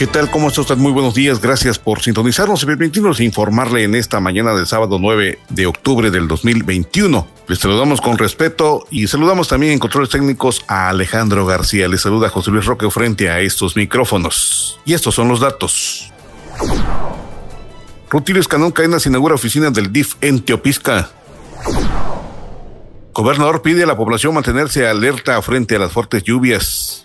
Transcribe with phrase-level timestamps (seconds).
[0.00, 0.30] ¿Qué tal?
[0.30, 0.78] ¿Cómo está usted?
[0.78, 1.42] Muy buenos días.
[1.42, 6.26] Gracias por sintonizarnos y permitirnos informarle en esta mañana del sábado 9 de octubre del
[6.26, 7.28] 2021.
[7.48, 11.86] Les saludamos con respeto y saludamos también en controles técnicos a Alejandro García.
[11.86, 14.80] Les saluda José Luis Roque frente a estos micrófonos.
[14.86, 16.10] Y estos son los datos.
[18.08, 21.10] Rutilio Escanón Cadenas inaugura oficina del DIF en Teopisca.
[23.12, 27.04] Gobernador pide a la población mantenerse alerta frente a las fuertes lluvias.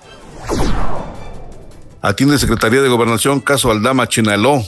[2.06, 4.62] Atiende Secretaría de Gobernación caso Aldama Chenaló.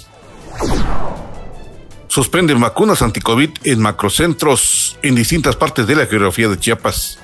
[2.08, 7.20] Suspenden vacunas anticovid en macrocentros en distintas partes de la geografía de Chiapas.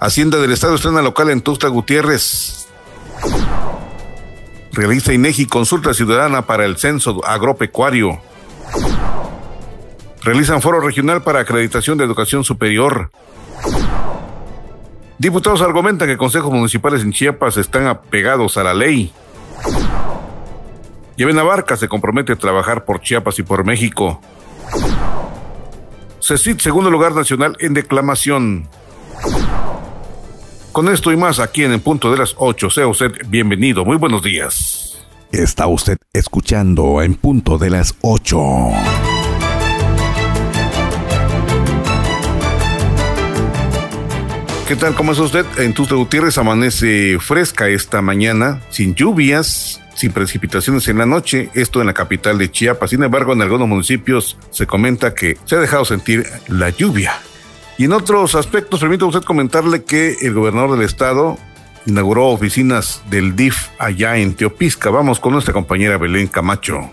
[0.00, 2.66] Hacienda del Estado estrena local en Tuxtla Gutiérrez.
[4.72, 8.20] Realiza INEGI consulta ciudadana para el censo agropecuario.
[10.24, 13.12] Realizan foro regional para acreditación de educación superior.
[15.18, 19.12] Diputados argumentan que consejos municipales en Chiapas están apegados a la ley.
[21.16, 24.20] Lleven Barca se compromete a trabajar por Chiapas y por México.
[26.22, 28.68] CECIT, segundo lugar nacional en declamación.
[30.70, 33.84] Con esto y más aquí en el punto de las 8, sea usted bienvenido.
[33.84, 35.04] Muy buenos días.
[35.32, 38.38] Está usted escuchando en punto de las 8.
[44.68, 44.94] ¿Qué tal?
[44.94, 45.46] ¿Cómo es usted?
[45.56, 51.80] En Tuxtla Gutiérrez amanece fresca esta mañana, sin lluvias, sin precipitaciones en la noche, esto
[51.80, 52.90] en la capital de Chiapas.
[52.90, 57.14] Sin embargo, en algunos municipios se comenta que se ha dejado sentir la lluvia.
[57.78, 61.38] Y en otros aspectos, permítame usted comentarle que el gobernador del estado
[61.86, 64.90] inauguró oficinas del DIF allá en Teopisca.
[64.90, 66.90] Vamos con nuestra compañera Belén Camacho.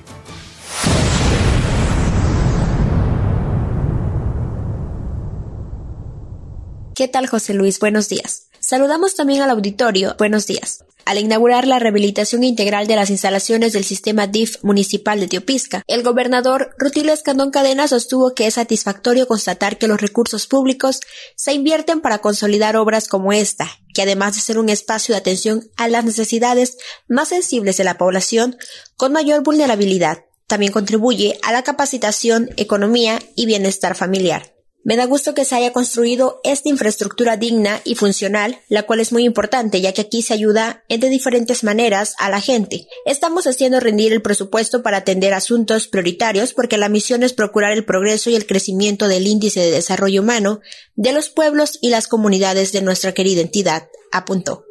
[6.95, 7.79] ¿Qué tal, José Luis?
[7.79, 8.47] Buenos días.
[8.61, 10.15] Saludamos también al auditorio.
[10.17, 10.85] Buenos días.
[11.03, 16.03] Al inaugurar la rehabilitación integral de las instalaciones del sistema DIF municipal de Teopisca, el
[16.03, 21.01] gobernador Rutilio Escandón Cadena sostuvo que es satisfactorio constatar que los recursos públicos
[21.35, 25.69] se invierten para consolidar obras como esta, que además de ser un espacio de atención
[25.75, 26.77] a las necesidades
[27.09, 28.55] más sensibles de la población
[28.95, 34.54] con mayor vulnerabilidad, también contribuye a la capacitación, economía y bienestar familiar.
[34.85, 39.11] Me da gusto que se haya construido esta infraestructura digna y funcional, la cual es
[39.11, 42.87] muy importante ya que aquí se ayuda de diferentes maneras a la gente.
[43.03, 47.83] Estamos haciendo rendir el presupuesto para atender asuntos prioritarios porque la misión es procurar el
[47.83, 50.59] progreso y el crecimiento del índice de desarrollo humano
[50.93, 54.65] de los pueblos y las comunidades de nuestra querida entidad, apuntó.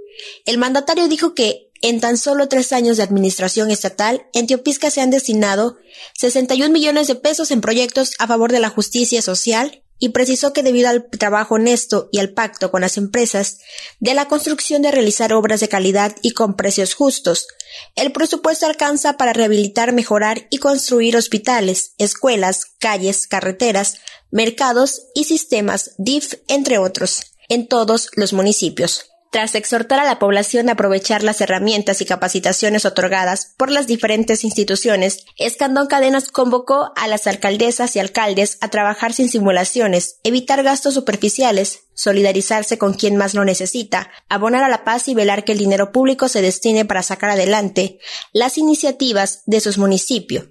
[0.47, 5.01] El mandatario dijo que en tan solo tres años de administración estatal, en Teopisca se
[5.01, 5.77] han destinado
[6.19, 10.63] 61 millones de pesos en proyectos a favor de la justicia social, y precisó que
[10.63, 13.59] debido al trabajo honesto y al pacto con las empresas
[14.01, 17.47] de la construcción de realizar obras de calidad y con precios justos,
[17.95, 23.99] el presupuesto alcanza para rehabilitar, mejorar y construir hospitales, escuelas, calles, carreteras,
[24.31, 29.14] mercados y sistemas DIF, entre otros, en todos los municipios.
[29.35, 34.45] Tras exhortar a la población a aprovechar las herramientas y capacitaciones otorgadas por las diferentes
[34.45, 40.95] instituciones, Escandón Cadenas convocó a las alcaldesas y alcaldes a trabajar sin simulaciones, evitar gastos
[40.95, 45.59] superficiales, solidarizarse con quien más lo necesita, abonar a la paz y velar que el
[45.59, 47.99] dinero público se destine para sacar adelante
[48.33, 50.51] las iniciativas de sus municipios,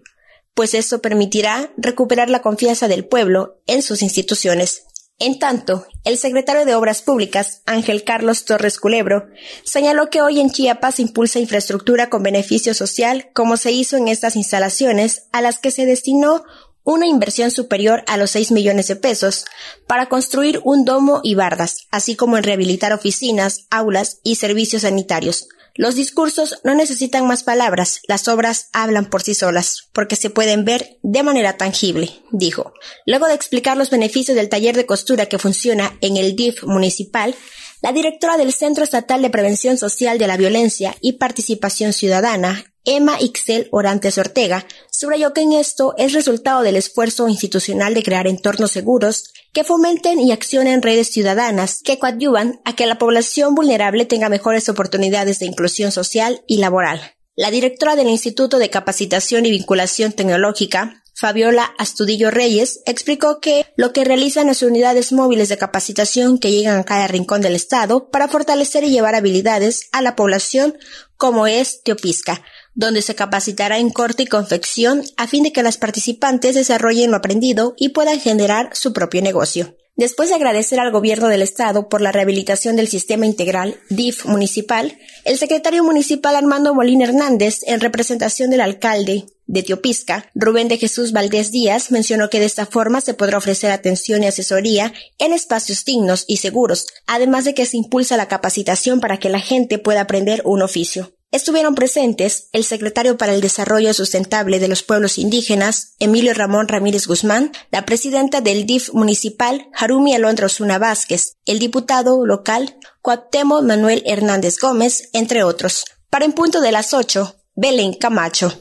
[0.55, 4.83] pues eso permitirá recuperar la confianza del pueblo en sus instituciones.
[5.19, 9.27] En tanto, el secretario de Obras Públicas, Ángel Carlos Torres Culebro,
[9.63, 14.35] señaló que hoy en Chiapas impulsa infraestructura con beneficio social, como se hizo en estas
[14.35, 16.43] instalaciones, a las que se destinó
[16.83, 19.45] una inversión superior a los 6 millones de pesos
[19.87, 25.47] para construir un domo y bardas, así como en rehabilitar oficinas, aulas y servicios sanitarios,
[25.75, 30.65] los discursos no necesitan más palabras, las obras hablan por sí solas, porque se pueden
[30.65, 32.73] ver de manera tangible, dijo.
[33.07, 37.33] Luego de explicar los beneficios del taller de costura que funciona en el DIF municipal,
[37.81, 43.17] la directora del Centro Estatal de Prevención Social de la Violencia y Participación Ciudadana, Emma
[43.19, 48.71] Ixel Orantes Ortega, subrayó que en esto es resultado del esfuerzo institucional de crear entornos
[48.71, 54.27] seguros que fomenten y accionen redes ciudadanas que coadyuvan a que la población vulnerable tenga
[54.27, 57.01] mejores oportunidades de inclusión social y laboral.
[57.35, 63.93] La directora del Instituto de Capacitación y Vinculación Tecnológica, Fabiola Astudillo Reyes, explicó que lo
[63.93, 68.27] que realizan las unidades móviles de capacitación que llegan a cada rincón del Estado para
[68.27, 70.75] fortalecer y llevar habilidades a la población
[71.17, 72.43] como es Teopisca,
[72.75, 77.17] donde se capacitará en corte y confección a fin de que las participantes desarrollen lo
[77.17, 79.75] aprendido y puedan generar su propio negocio.
[79.95, 84.97] Después de agradecer al gobierno del estado por la rehabilitación del sistema integral DIF municipal,
[85.23, 91.11] el secretario municipal Armando Molina Hernández, en representación del alcalde de Teopisca, Rubén de Jesús
[91.11, 95.85] Valdés Díaz, mencionó que de esta forma se podrá ofrecer atención y asesoría en espacios
[95.85, 100.01] dignos y seguros, además de que se impulsa la capacitación para que la gente pueda
[100.01, 101.13] aprender un oficio.
[101.33, 107.07] Estuvieron presentes el secretario para el Desarrollo Sustentable de los Pueblos Indígenas, Emilio Ramón Ramírez
[107.07, 114.03] Guzmán, la presidenta del DIF municipal, Harumi Alondra Osuna Vázquez, el diputado local, Cuauhtémoc Manuel
[114.05, 115.85] Hernández Gómez, entre otros.
[116.11, 118.53] Para en punto de las 8, Belén Camacho.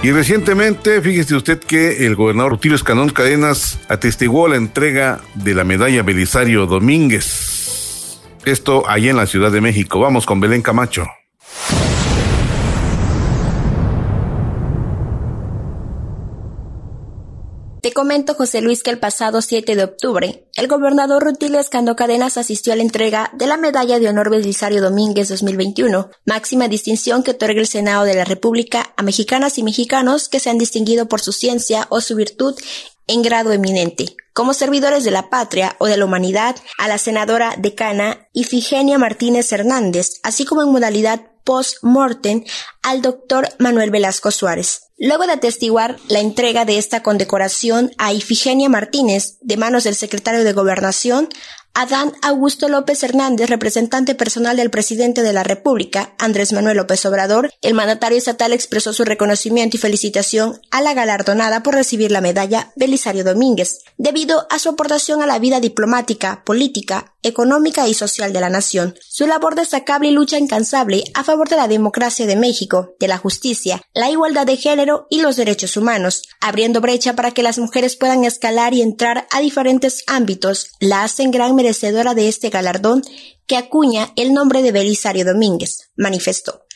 [0.00, 5.64] Y recientemente, fíjese usted que el gobernador Rutilio Escanón Cadenas atestiguó la entrega de la
[5.64, 8.20] medalla Belisario Domínguez.
[8.44, 9.98] Esto allá en la Ciudad de México.
[9.98, 11.08] Vamos con Belén Camacho.
[17.88, 22.36] Te comento, José Luis, que el pasado 7 de octubre, el gobernador Rutilio Escando Cadenas
[22.36, 27.30] asistió a la entrega de la Medalla de Honor Belisario Domínguez 2021, máxima distinción que
[27.30, 31.22] otorga el Senado de la República a mexicanas y mexicanos que se han distinguido por
[31.22, 32.60] su ciencia o su virtud
[33.06, 37.54] en grado eminente, como servidores de la patria o de la humanidad, a la senadora
[37.56, 42.44] decana Ifigenia Martínez Hernández, así como en modalidad post-mortem
[42.82, 44.82] al doctor Manuel Velasco Suárez.
[44.98, 50.42] Luego de atestiguar la entrega de esta condecoración a Ifigenia Martínez de manos del secretario
[50.42, 51.28] de Gobernación,
[51.80, 57.52] Adán Augusto López Hernández, representante personal del presidente de la República, Andrés Manuel López Obrador,
[57.62, 62.72] el mandatario estatal expresó su reconocimiento y felicitación a la galardonada por recibir la medalla
[62.74, 68.40] Belisario Domínguez, debido a su aportación a la vida diplomática, política, económica y social de
[68.40, 68.94] la nación.
[69.00, 73.18] Su labor destacable y lucha incansable a favor de la democracia de México, de la
[73.18, 77.96] justicia, la igualdad de género y los derechos humanos, abriendo brecha para que las mujeres
[77.96, 83.02] puedan escalar y entrar a diferentes ámbitos, la hacen gran merecedora de este galardón
[83.46, 86.67] que acuña el nombre de Belisario Domínguez, manifestó.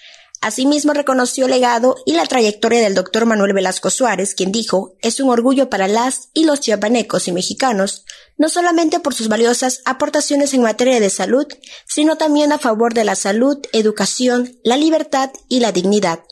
[0.42, 5.20] Asimismo reconoció el legado y la trayectoria del doctor Manuel Velasco Suárez, quien dijo, es
[5.20, 8.04] un orgullo para las y los chiapanecos y mexicanos,
[8.36, 11.46] no solamente por sus valiosas aportaciones en materia de salud,
[11.86, 16.24] sino también a favor de la salud, educación, la libertad y la dignidad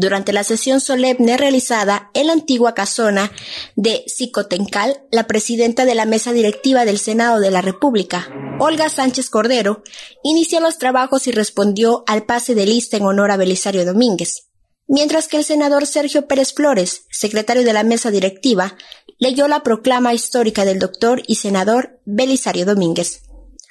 [0.00, 3.30] durante la sesión solemne realizada en la antigua casona
[3.76, 9.28] de Cicotencal, la presidenta de la mesa directiva del Senado de la República, Olga Sánchez
[9.28, 9.82] Cordero,
[10.24, 14.48] inició los trabajos y respondió al pase de lista en honor a Belisario Domínguez,
[14.88, 18.76] mientras que el senador Sergio Pérez Flores, secretario de la mesa directiva,
[19.18, 23.29] leyó la proclama histórica del doctor y senador Belisario Domínguez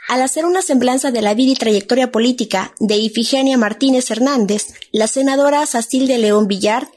[0.10, 5.08] al hacer una semblanza de la vida y trayectoria política de Ifigenia Martínez Hernández, la
[5.08, 6.90] senadora de León Villar,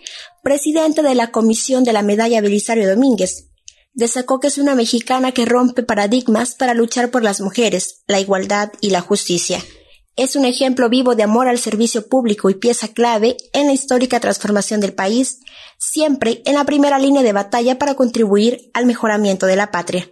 [0.43, 3.51] presidenta de la Comisión de la Medalla Belisario Domínguez,
[3.93, 8.73] destacó que es una mexicana que rompe paradigmas para luchar por las mujeres, la igualdad
[8.81, 9.63] y la justicia.
[10.17, 14.21] Es un ejemplo vivo de amor al servicio público y pieza clave en la histórica
[14.21, 15.41] transformación del país,
[15.79, 20.11] siempre en la primera línea de batalla para contribuir al mejoramiento de la patria.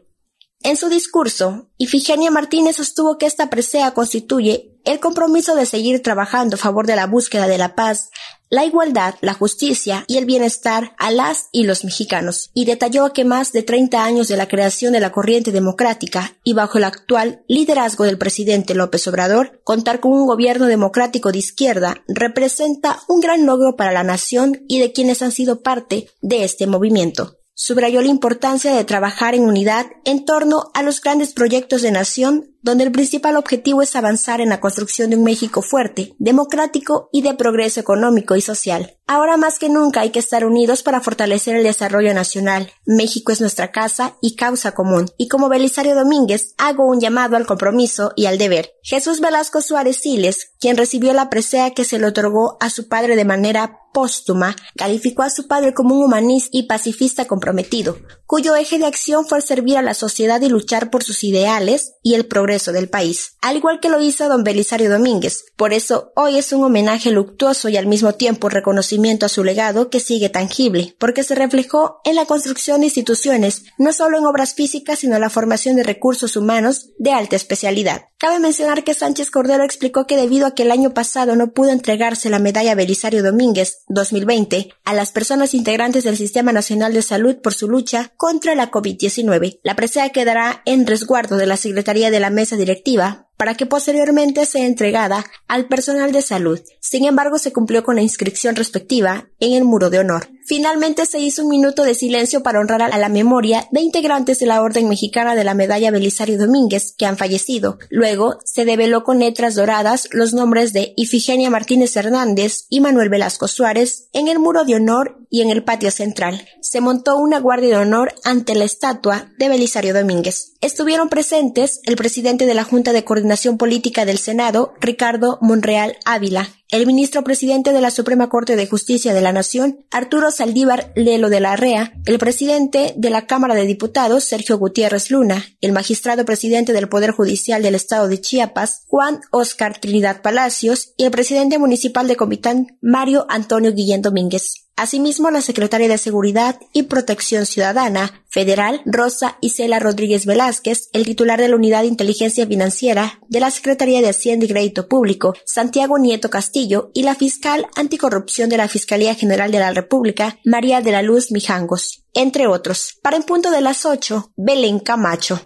[0.62, 6.56] En su discurso, Ifigenia Martínez sostuvo que esta presea constituye el compromiso de seguir trabajando
[6.56, 8.10] a favor de la búsqueda de la paz,
[8.50, 13.24] la igualdad, la justicia y el bienestar a las y los mexicanos, y detalló que
[13.24, 17.42] más de 30 años de la creación de la corriente democrática y bajo el actual
[17.48, 23.46] liderazgo del presidente López Obrador, contar con un gobierno democrático de izquierda representa un gran
[23.46, 28.08] logro para la nación y de quienes han sido parte de este movimiento subrayó la
[28.08, 32.92] importancia de trabajar en unidad en torno a los grandes proyectos de nación donde el
[32.92, 37.80] principal objetivo es avanzar en la construcción de un México fuerte, democrático y de progreso
[37.80, 38.96] económico y social.
[39.06, 42.70] Ahora más que nunca hay que estar unidos para fortalecer el desarrollo nacional.
[42.86, 45.10] México es nuestra casa y causa común.
[45.16, 48.70] Y como Belisario Domínguez, hago un llamado al compromiso y al deber.
[48.84, 53.16] Jesús Velasco Suárez Siles, quien recibió la presea que se le otorgó a su padre
[53.16, 58.78] de manera póstuma, calificó a su padre como un humanista y pacifista comprometido, cuyo eje
[58.78, 62.49] de acción fue servir a la sociedad y luchar por sus ideales y el progreso
[62.50, 65.44] progreso del país, al igual que lo hizo don Belisario Domínguez.
[65.54, 69.88] Por eso hoy es un homenaje luctuoso y al mismo tiempo reconocimiento a su legado
[69.88, 74.54] que sigue tangible, porque se reflejó en la construcción de instituciones, no solo en obras
[74.54, 78.06] físicas, sino en la formación de recursos humanos de alta especialidad.
[78.18, 81.70] Cabe mencionar que Sánchez Cordero explicó que debido a que el año pasado no pudo
[81.70, 87.36] entregarse la medalla Belisario Domínguez 2020 a las personas integrantes del Sistema Nacional de Salud
[87.36, 92.20] por su lucha contra la COVID-19, la presea quedará en resguardo de la Secretaría de
[92.20, 96.58] la Mesa Directiva para que posteriormente sea entregada al personal de salud.
[96.80, 100.26] Sin embargo, se cumplió con la inscripción respectiva en el muro de honor.
[100.50, 104.46] Finalmente se hizo un minuto de silencio para honrar a la memoria de integrantes de
[104.46, 107.78] la Orden Mexicana de la Medalla Belisario Domínguez que han fallecido.
[107.88, 113.46] Luego se develó con letras doradas los nombres de Ifigenia Martínez Hernández y Manuel Velasco
[113.46, 116.44] Suárez en el muro de honor y en el patio central.
[116.60, 120.54] Se montó una guardia de honor ante la estatua de Belisario Domínguez.
[120.60, 126.48] Estuvieron presentes el presidente de la Junta de Coordinación Política del Senado, Ricardo Monreal Ávila,
[126.70, 131.28] el ministro presidente de la Suprema Corte de Justicia de la Nación, Arturo Saldívar Lelo
[131.28, 136.24] de la Rea, el presidente de la Cámara de Diputados, Sergio Gutiérrez Luna, el magistrado
[136.24, 141.58] presidente del Poder Judicial del Estado de Chiapas, Juan Oscar Trinidad Palacios, y el presidente
[141.58, 144.59] municipal de Comitán, Mario Antonio Guillén Domínguez.
[144.80, 151.38] Asimismo, la secretaria de Seguridad y Protección Ciudadana Federal, Rosa Isela Rodríguez Velázquez, el titular
[151.38, 155.98] de la Unidad de Inteligencia Financiera de la Secretaría de Hacienda y Crédito Público, Santiago
[155.98, 160.92] Nieto Castillo, y la fiscal anticorrupción de la Fiscalía General de la República, María de
[160.92, 162.98] la Luz Mijangos, entre otros.
[163.02, 165.42] Para en punto de las 8, Belén Camacho.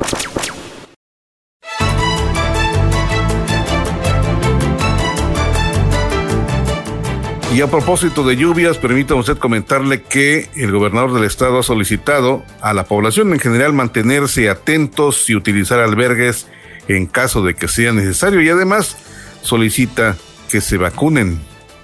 [7.54, 12.44] Y a propósito de lluvias, permítame usted comentarle que el gobernador del estado ha solicitado
[12.60, 16.48] a la población en general mantenerse atentos y utilizar albergues
[16.88, 18.96] en caso de que sea necesario y además
[19.42, 20.16] solicita
[20.50, 21.38] que se vacunen.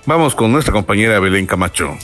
[0.06, 1.96] Vamos con nuestra compañera Belén Camacho.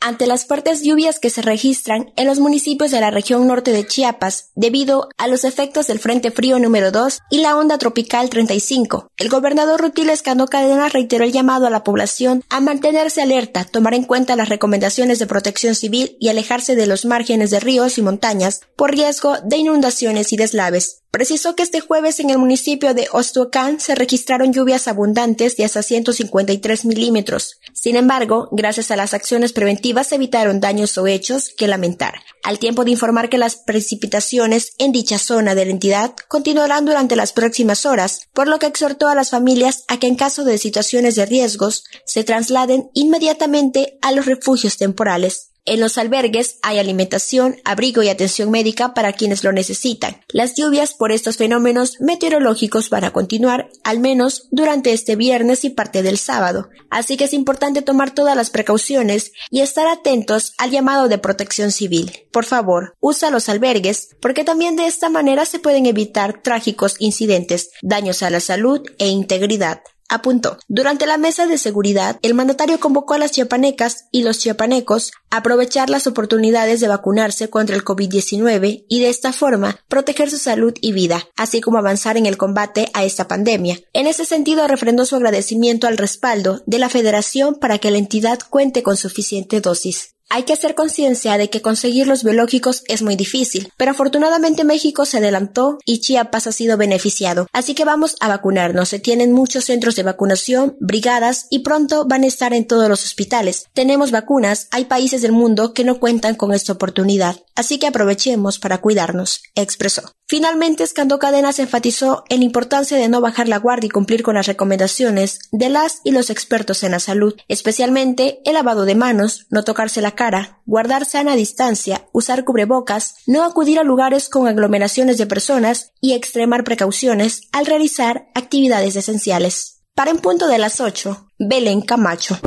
[0.00, 3.86] Ante las fuertes lluvias que se registran en los municipios de la región norte de
[3.86, 9.10] Chiapas debido a los efectos del Frente Frío número 2 y la onda tropical 35.
[9.16, 13.94] El gobernador Rutil Escano Cadena reiteró el llamado a la población a mantenerse alerta, tomar
[13.94, 18.02] en cuenta las recomendaciones de protección civil y alejarse de los márgenes de ríos y
[18.02, 21.02] montañas por riesgo de inundaciones y deslaves.
[21.10, 25.82] Precisó que este jueves en el municipio de Ostuacán se registraron lluvias abundantes de hasta
[25.82, 27.58] 153 milímetros.
[27.72, 32.84] Sin embargo, gracias a las acciones preventivas evitaron daños o hechos que lamentar, al tiempo
[32.84, 37.86] de informar que las precipitaciones en dicha zona de la entidad continuarán durante las próximas
[37.86, 41.24] horas, por lo que exhortó a las familias a que en caso de situaciones de
[41.24, 45.52] riesgos se trasladen inmediatamente a los refugios temporales.
[45.70, 50.22] En los albergues hay alimentación, abrigo y atención médica para quienes lo necesitan.
[50.28, 55.70] Las lluvias por estos fenómenos meteorológicos van a continuar al menos durante este viernes y
[55.70, 56.70] parte del sábado.
[56.88, 61.70] Así que es importante tomar todas las precauciones y estar atentos al llamado de protección
[61.70, 62.12] civil.
[62.32, 67.72] Por favor, usa los albergues porque también de esta manera se pueden evitar trágicos incidentes,
[67.82, 70.58] daños a la salud e integridad apuntó.
[70.68, 75.38] Durante la mesa de seguridad, el mandatario convocó a las chiapanecas y los chiapanecos a
[75.38, 80.74] aprovechar las oportunidades de vacunarse contra el COVID-19 y de esta forma proteger su salud
[80.80, 83.78] y vida, así como avanzar en el combate a esta pandemia.
[83.92, 88.38] En ese sentido, refrendó su agradecimiento al respaldo de la Federación para que la entidad
[88.48, 90.17] cuente con suficiente dosis.
[90.30, 95.06] Hay que hacer conciencia de que conseguir los biológicos es muy difícil, pero afortunadamente México
[95.06, 97.46] se adelantó y Chiapas ha sido beneficiado.
[97.52, 98.90] Así que vamos a vacunarnos.
[98.90, 103.04] Se tienen muchos centros de vacunación, brigadas y pronto van a estar en todos los
[103.04, 103.64] hospitales.
[103.72, 107.36] Tenemos vacunas, hay países del mundo que no cuentan con esta oportunidad.
[107.54, 110.12] Así que aprovechemos para cuidarnos, expresó.
[110.30, 114.34] Finalmente, Escando Cadenas enfatizó en la importancia de no bajar la guardia y cumplir con
[114.34, 119.46] las recomendaciones de las y los expertos en la salud, especialmente el lavado de manos,
[119.48, 125.16] no tocarse la cara, guardar sana distancia, usar cubrebocas, no acudir a lugares con aglomeraciones
[125.16, 129.80] de personas y extremar precauciones al realizar actividades esenciales.
[129.94, 132.38] Para en punto de las 8, Belén Camacho.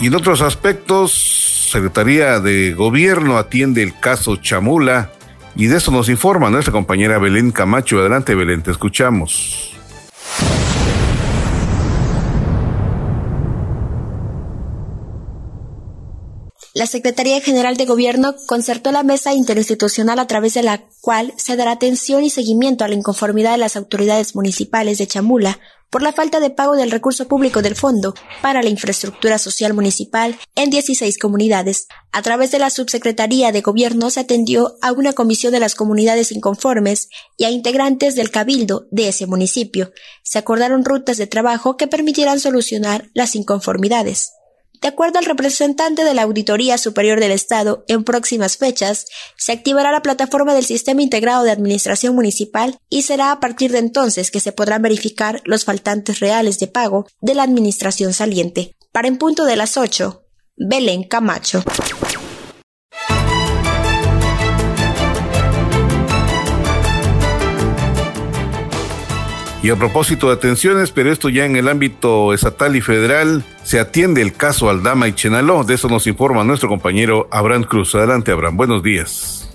[0.00, 5.10] Y en otros aspectos, Secretaría de Gobierno atiende el caso Chamula
[5.56, 7.98] y de eso nos informa nuestra compañera Belén Camacho.
[7.98, 9.74] Adelante Belén, te escuchamos.
[16.76, 21.54] La Secretaría General de Gobierno concertó la mesa interinstitucional a través de la cual se
[21.54, 26.12] dará atención y seguimiento a la inconformidad de las autoridades municipales de Chamula por la
[26.12, 28.12] falta de pago del recurso público del Fondo
[28.42, 31.86] para la Infraestructura Social Municipal en 16 comunidades.
[32.10, 36.32] A través de la Subsecretaría de Gobierno se atendió a una comisión de las comunidades
[36.32, 39.92] inconformes y a integrantes del cabildo de ese municipio.
[40.24, 44.32] Se acordaron rutas de trabajo que permitieran solucionar las inconformidades.
[44.84, 49.90] De acuerdo al representante de la Auditoría Superior del Estado, en próximas fechas se activará
[49.90, 54.40] la plataforma del Sistema Integrado de Administración Municipal y será a partir de entonces que
[54.40, 58.76] se podrán verificar los faltantes reales de pago de la administración saliente.
[58.92, 60.22] Para en punto de las 8,
[60.58, 61.64] Belén Camacho.
[69.64, 73.80] Y a propósito de atenciones, pero esto ya en el ámbito estatal y federal, se
[73.80, 75.64] atiende el caso Aldama y Chenaló.
[75.64, 77.94] De eso nos informa nuestro compañero Abraham Cruz.
[77.94, 78.58] Adelante, Abraham.
[78.58, 79.48] Buenos días.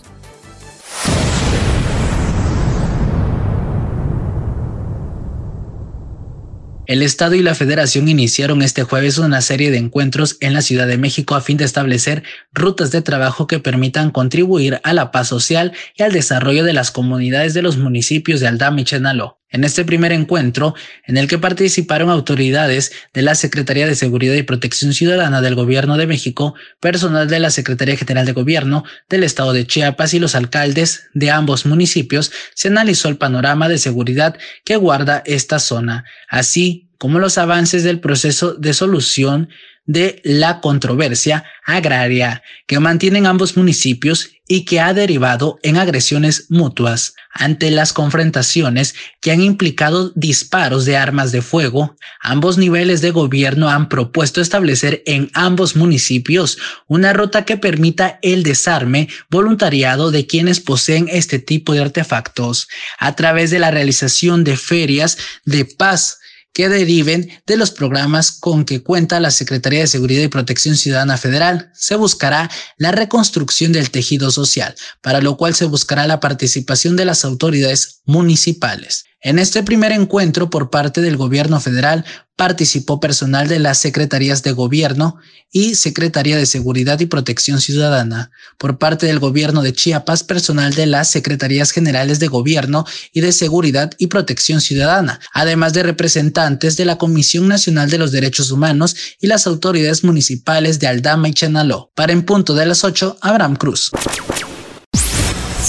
[6.87, 10.87] El Estado y la Federación iniciaron este jueves una serie de encuentros en la Ciudad
[10.87, 15.27] de México a fin de establecer rutas de trabajo que permitan contribuir a la paz
[15.27, 19.38] social y al desarrollo de las comunidades de los municipios de Aldama y Chenaló.
[19.51, 20.75] En este primer encuentro,
[21.05, 25.97] en el que participaron autoridades de la Secretaría de Seguridad y Protección Ciudadana del Gobierno
[25.97, 30.35] de México, personal de la Secretaría General de Gobierno del Estado de Chiapas y los
[30.35, 36.89] alcaldes de ambos municipios, se analizó el panorama de seguridad que guarda esta zona, así
[36.99, 39.49] como los avances del proceso de solución
[39.89, 47.15] de la controversia agraria que mantienen ambos municipios y que ha derivado en agresiones mutuas
[47.31, 51.95] ante las confrontaciones que han implicado disparos de armas de fuego.
[52.21, 58.43] Ambos niveles de gobierno han propuesto establecer en ambos municipios una ruta que permita el
[58.43, 62.67] desarme voluntariado de quienes poseen este tipo de artefactos
[62.99, 66.18] a través de la realización de ferias de paz
[66.59, 71.15] que deriven de los programas con que cuenta la Secretaría de Seguridad y Protección Ciudadana
[71.15, 71.71] Federal.
[71.73, 77.05] Se buscará la reconstrucción del tejido social, para lo cual se buscará la participación de
[77.05, 79.05] las autoridades municipales.
[79.21, 82.05] En este primer encuentro por parte del gobierno federal
[82.37, 85.17] participó personal de las secretarías de gobierno
[85.51, 88.31] y Secretaría de Seguridad y Protección Ciudadana.
[88.57, 93.33] Por parte del gobierno de Chiapas, personal de las Secretarías Generales de Gobierno y de
[93.33, 98.95] Seguridad y Protección Ciudadana, además de representantes de la Comisión Nacional de los Derechos Humanos
[99.19, 101.91] y las autoridades municipales de Aldama y Chenaló.
[101.93, 103.91] Para en punto de las 8, Abraham Cruz.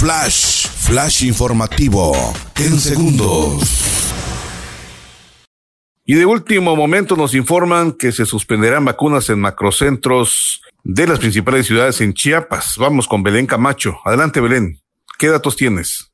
[0.00, 0.49] Flash,
[0.90, 2.12] flash informativo,
[2.56, 3.62] en segundos.
[6.04, 11.68] Y de último momento nos informan que se suspenderán vacunas en macrocentros de las principales
[11.68, 12.74] ciudades en Chiapas.
[12.76, 13.98] Vamos con Belén Camacho.
[14.04, 14.80] Adelante, Belén.
[15.16, 16.10] ¿Qué datos tienes?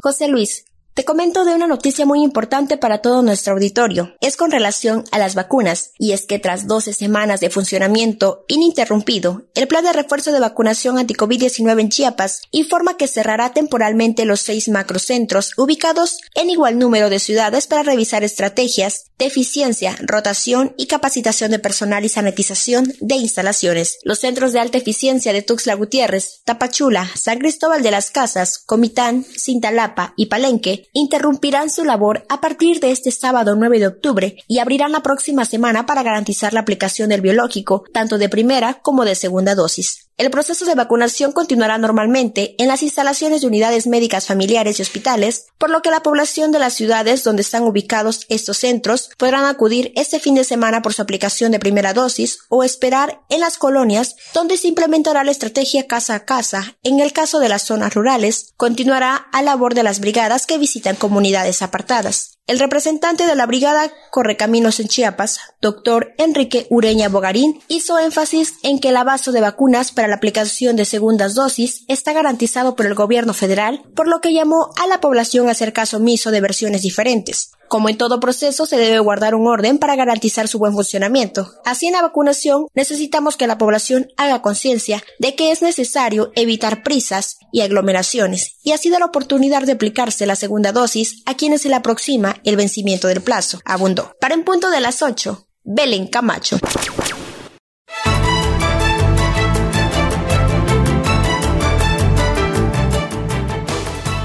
[0.00, 4.14] José Luis, te comento de una noticia muy importante para todo nuestro auditorio.
[4.20, 9.46] Es con relación a las vacunas, y es que tras 12 semanas de funcionamiento ininterrumpido,
[9.54, 14.68] el plan de refuerzo de vacunación anti-COVID-19 en Chiapas informa que cerrará temporalmente los seis
[14.68, 21.52] macrocentros ubicados en igual número de ciudades para revisar estrategias de eficiencia, rotación y capacitación
[21.52, 23.98] de personal y sanitización de instalaciones.
[24.02, 29.24] Los centros de alta eficiencia de Tuxtla Gutiérrez, Tapachula, San Cristóbal de las Casas, Comitán,
[29.24, 34.58] Cintalapa y Palenque interrumpirán su labor a partir de este sábado 9 de octubre y
[34.58, 39.14] abrirán la próxima semana para garantizar la aplicación del biológico, tanto de primera como de
[39.14, 40.08] segunda dosis.
[40.18, 45.46] El proceso de vacunación continuará normalmente en las instalaciones de unidades médicas familiares y hospitales,
[45.58, 49.90] por lo que la población de las ciudades donde están ubicados estos centros podrán acudir
[49.96, 54.14] este fin de semana por su aplicación de primera dosis o esperar en las colonias
[54.34, 56.76] donde se implementará la estrategia casa a casa.
[56.82, 60.71] En el caso de las zonas rurales, continuará a labor de las brigadas que visitan
[60.96, 62.38] comunidades apartadas.
[62.46, 68.80] El representante de la Brigada Correcaminos en Chiapas, doctor Enrique Ureña Bogarín, hizo énfasis en
[68.80, 72.94] que el abasto de vacunas para la aplicación de segundas dosis está garantizado por el
[72.94, 76.82] gobierno federal, por lo que llamó a la población a hacer caso omiso de versiones
[76.82, 77.52] diferentes.
[77.72, 81.54] Como en todo proceso, se debe guardar un orden para garantizar su buen funcionamiento.
[81.64, 86.82] Así en la vacunación necesitamos que la población haga conciencia de que es necesario evitar
[86.82, 91.62] prisas y aglomeraciones y así dar la oportunidad de aplicarse la segunda dosis a quienes
[91.62, 94.12] se le aproxima el vencimiento del plazo, abundó.
[94.20, 96.58] Para en punto de las 8, Belén Camacho.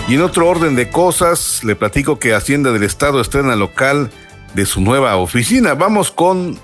[0.08, 4.10] Y en otro orden de cosas, le platico que Hacienda del Estado estrena local
[4.54, 5.74] de su nueva oficina.
[5.74, 6.58] Vamos con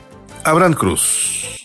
[0.45, 1.62] Abraham Cruz.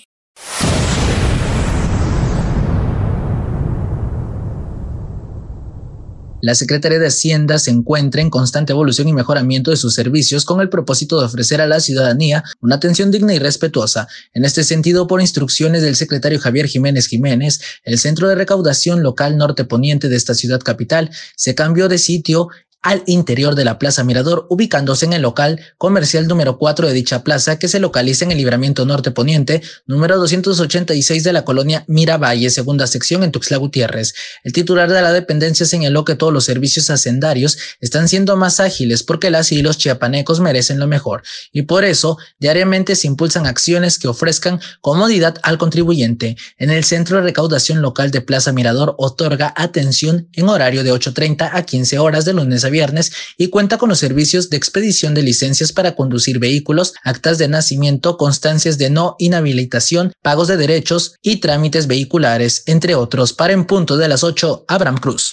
[6.40, 10.60] La Secretaría de Hacienda se encuentra en constante evolución y mejoramiento de sus servicios con
[10.60, 14.06] el propósito de ofrecer a la ciudadanía una atención digna y respetuosa.
[14.34, 19.36] En este sentido, por instrucciones del secretario Javier Jiménez Jiménez, el Centro de Recaudación Local
[19.36, 22.48] Norte Poniente de esta ciudad capital se cambió de sitio
[22.82, 27.24] al interior de la Plaza Mirador, ubicándose en el local comercial número 4 de dicha
[27.24, 32.50] plaza, que se localiza en el libramiento norte poniente, número 286 de la colonia Miravalle,
[32.50, 34.14] segunda sección en Tuxtla Gutiérrez.
[34.44, 39.02] El titular de la dependencia señaló que todos los servicios hacendarios están siendo más ágiles
[39.02, 43.98] porque las y los chiapanecos merecen lo mejor, y por eso diariamente se impulsan acciones
[43.98, 46.36] que ofrezcan comodidad al contribuyente.
[46.58, 51.50] En el Centro de Recaudación Local de Plaza Mirador otorga atención en horario de 8.30
[51.52, 55.22] a 15 horas de lunes a viernes y cuenta con los servicios de expedición de
[55.22, 61.36] licencias para conducir vehículos, actas de nacimiento, constancias de no inhabilitación, pagos de derechos y
[61.36, 63.32] trámites vehiculares, entre otros.
[63.32, 65.32] Para en punto de las 8, Abraham Cruz.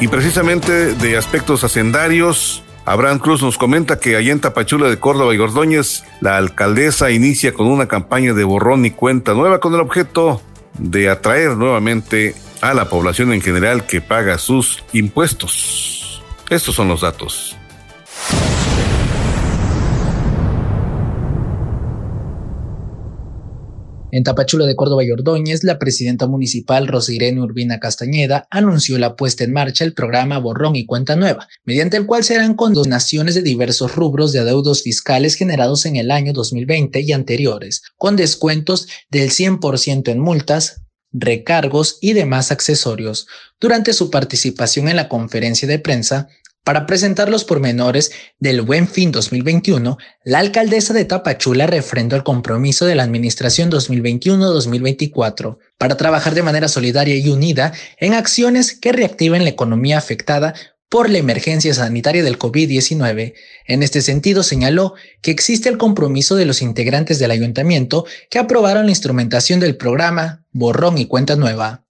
[0.00, 5.34] Y precisamente de aspectos hacendarios, Abraham Cruz nos comenta que allá en Tapachula de Córdoba
[5.34, 9.80] y Gordóñez, la alcaldesa inicia con una campaña de borrón y cuenta nueva con el
[9.80, 10.42] objeto
[10.78, 16.22] de atraer nuevamente a la población en general que paga sus impuestos.
[16.50, 17.56] Estos son los datos.
[24.14, 29.42] En Tapachula de Córdoba y Ordóñez, la presidenta municipal Rosirene Urbina Castañeda anunció la puesta
[29.42, 33.96] en marcha del programa Borrón y Cuenta Nueva, mediante el cual serán condonaciones de diversos
[33.96, 40.08] rubros de adeudos fiscales generados en el año 2020 y anteriores, con descuentos del 100%
[40.08, 43.26] en multas, recargos y demás accesorios.
[43.58, 46.28] Durante su participación en la conferencia de prensa,
[46.64, 52.86] para presentar los pormenores del Buen Fin 2021, la alcaldesa de Tapachula refrendó el compromiso
[52.86, 59.44] de la Administración 2021-2024 para trabajar de manera solidaria y unida en acciones que reactiven
[59.44, 60.54] la economía afectada
[60.88, 63.34] por la emergencia sanitaria del COVID-19.
[63.66, 68.86] En este sentido, señaló que existe el compromiso de los integrantes del ayuntamiento que aprobaron
[68.86, 71.83] la instrumentación del programa Borrón y Cuenta Nueva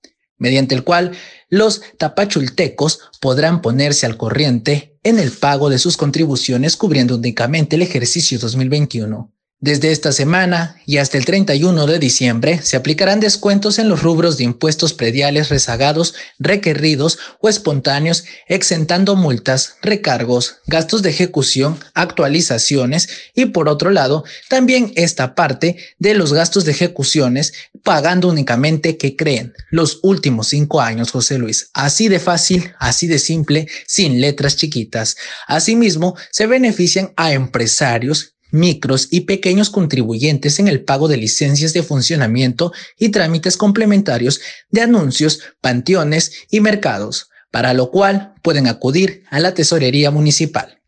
[0.44, 1.12] mediante el cual
[1.48, 7.82] los tapachultecos podrán ponerse al corriente en el pago de sus contribuciones cubriendo únicamente el
[7.82, 9.32] ejercicio 2021.
[9.60, 14.36] Desde esta semana y hasta el 31 de diciembre se aplicarán descuentos en los rubros
[14.36, 23.46] de impuestos prediales rezagados, requeridos o espontáneos, exentando multas, recargos, gastos de ejecución, actualizaciones y
[23.46, 29.54] por otro lado, también esta parte de los gastos de ejecuciones pagando únicamente que creen
[29.70, 31.70] los últimos cinco años, José Luis.
[31.72, 35.16] Así de fácil, así de simple, sin letras chiquitas.
[35.46, 41.82] Asimismo, se benefician a empresarios micros y pequeños contribuyentes en el pago de licencias de
[41.82, 44.40] funcionamiento y trámites complementarios
[44.70, 50.80] de anuncios, panteones y mercados, para lo cual pueden acudir a la tesorería municipal.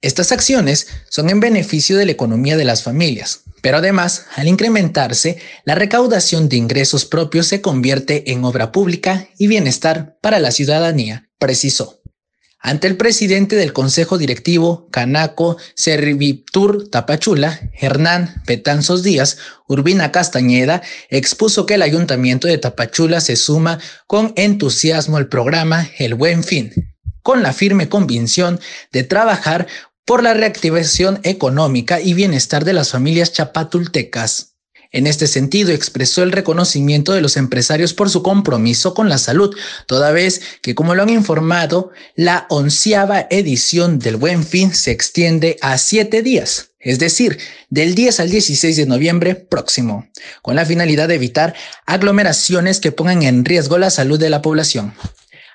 [0.00, 5.38] Estas acciones son en beneficio de la economía de las familias, pero además, al incrementarse,
[5.64, 11.28] la recaudación de ingresos propios se convierte en obra pública y bienestar para la ciudadanía,
[11.38, 11.95] precisó.
[12.66, 21.64] Ante el presidente del Consejo Directivo, Canaco Servitur Tapachula, Hernán Petanzos Díaz, Urbina Castañeda, expuso
[21.64, 26.72] que el Ayuntamiento de Tapachula se suma con entusiasmo al programa El Buen Fin,
[27.22, 28.58] con la firme convicción
[28.90, 29.68] de trabajar
[30.04, 34.55] por la reactivación económica y bienestar de las familias chapatultecas.
[34.92, 39.54] En este sentido, expresó el reconocimiento de los empresarios por su compromiso con la salud,
[39.86, 45.56] toda vez que, como lo han informado, la onceava edición del Buen Fin se extiende
[45.60, 50.08] a siete días, es decir, del 10 al 16 de noviembre próximo,
[50.42, 54.94] con la finalidad de evitar aglomeraciones que pongan en riesgo la salud de la población.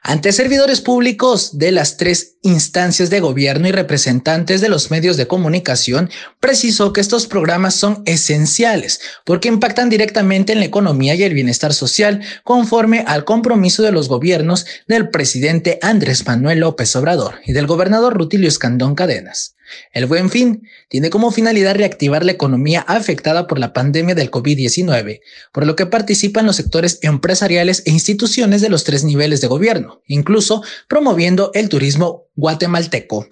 [0.03, 5.27] Ante servidores públicos de las tres instancias de gobierno y representantes de los medios de
[5.27, 6.09] comunicación,
[6.39, 11.71] precisó que estos programas son esenciales porque impactan directamente en la economía y el bienestar
[11.75, 17.67] social conforme al compromiso de los gobiernos del presidente Andrés Manuel López Obrador y del
[17.67, 19.55] gobernador Rutilio Escandón Cadenas.
[19.93, 25.21] El Buen Fin tiene como finalidad reactivar la economía afectada por la pandemia del COVID-19,
[25.51, 29.90] por lo que participan los sectores empresariales e instituciones de los tres niveles de gobierno,
[30.07, 33.27] incluso promoviendo el turismo guatemalteco.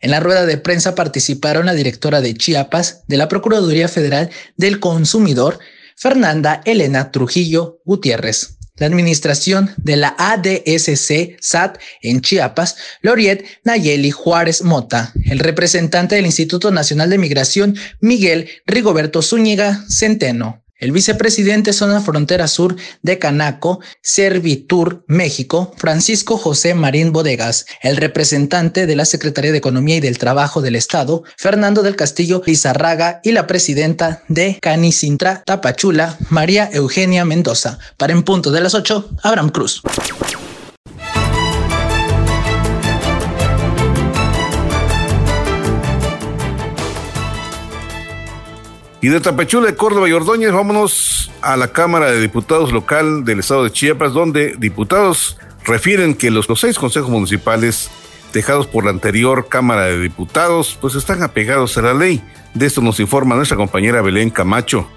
[0.00, 4.80] En la rueda de prensa participaron la directora de Chiapas de la Procuraduría Federal del
[4.80, 5.60] Consumidor,
[5.96, 8.58] Fernanda Elena Trujillo Gutiérrez.
[8.76, 16.26] La administración de la ADSC SAT en Chiapas, Loriet Nayeli Juárez Mota, el representante del
[16.26, 23.80] Instituto Nacional de Migración, Miguel Rigoberto Zúñiga Centeno el vicepresidente Zona Frontera Sur de Canaco,
[24.02, 30.18] Servitur, México, Francisco José Marín Bodegas, el representante de la Secretaría de Economía y del
[30.18, 37.24] Trabajo del Estado, Fernando del Castillo Lizarraga y la presidenta de Canicintra Tapachula, María Eugenia
[37.24, 37.78] Mendoza.
[37.96, 39.82] Para en punto de las 8, Abraham Cruz.
[49.02, 53.40] Y de Tapachula, de Córdoba y Ordóñez, vámonos a la Cámara de Diputados local del
[53.40, 57.90] estado de Chiapas, donde diputados refieren que los, los seis consejos municipales
[58.32, 62.22] dejados por la anterior Cámara de Diputados, pues están apegados a la ley.
[62.54, 64.88] De esto nos informa nuestra compañera Belén Camacho.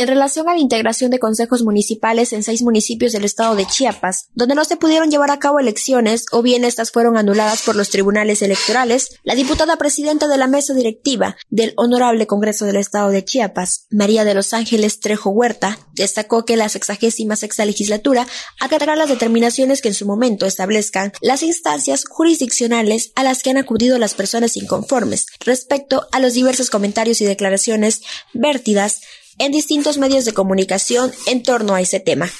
[0.00, 4.28] En relación a la integración de consejos municipales en seis municipios del estado de Chiapas,
[4.34, 7.90] donde no se pudieron llevar a cabo elecciones o bien estas fueron anuladas por los
[7.90, 13.26] tribunales electorales, la diputada presidenta de la mesa directiva del Honorable Congreso del Estado de
[13.26, 18.26] Chiapas, María de los Ángeles Trejo Huerta, destacó que la sexagésima sexta legislatura
[18.58, 23.58] acatará las determinaciones que en su momento establezcan las instancias jurisdiccionales a las que han
[23.58, 28.00] acudido las personas inconformes respecto a los diversos comentarios y declaraciones
[28.32, 29.02] vertidas
[29.38, 32.30] en distintos medios de comunicación en torno a ese tema.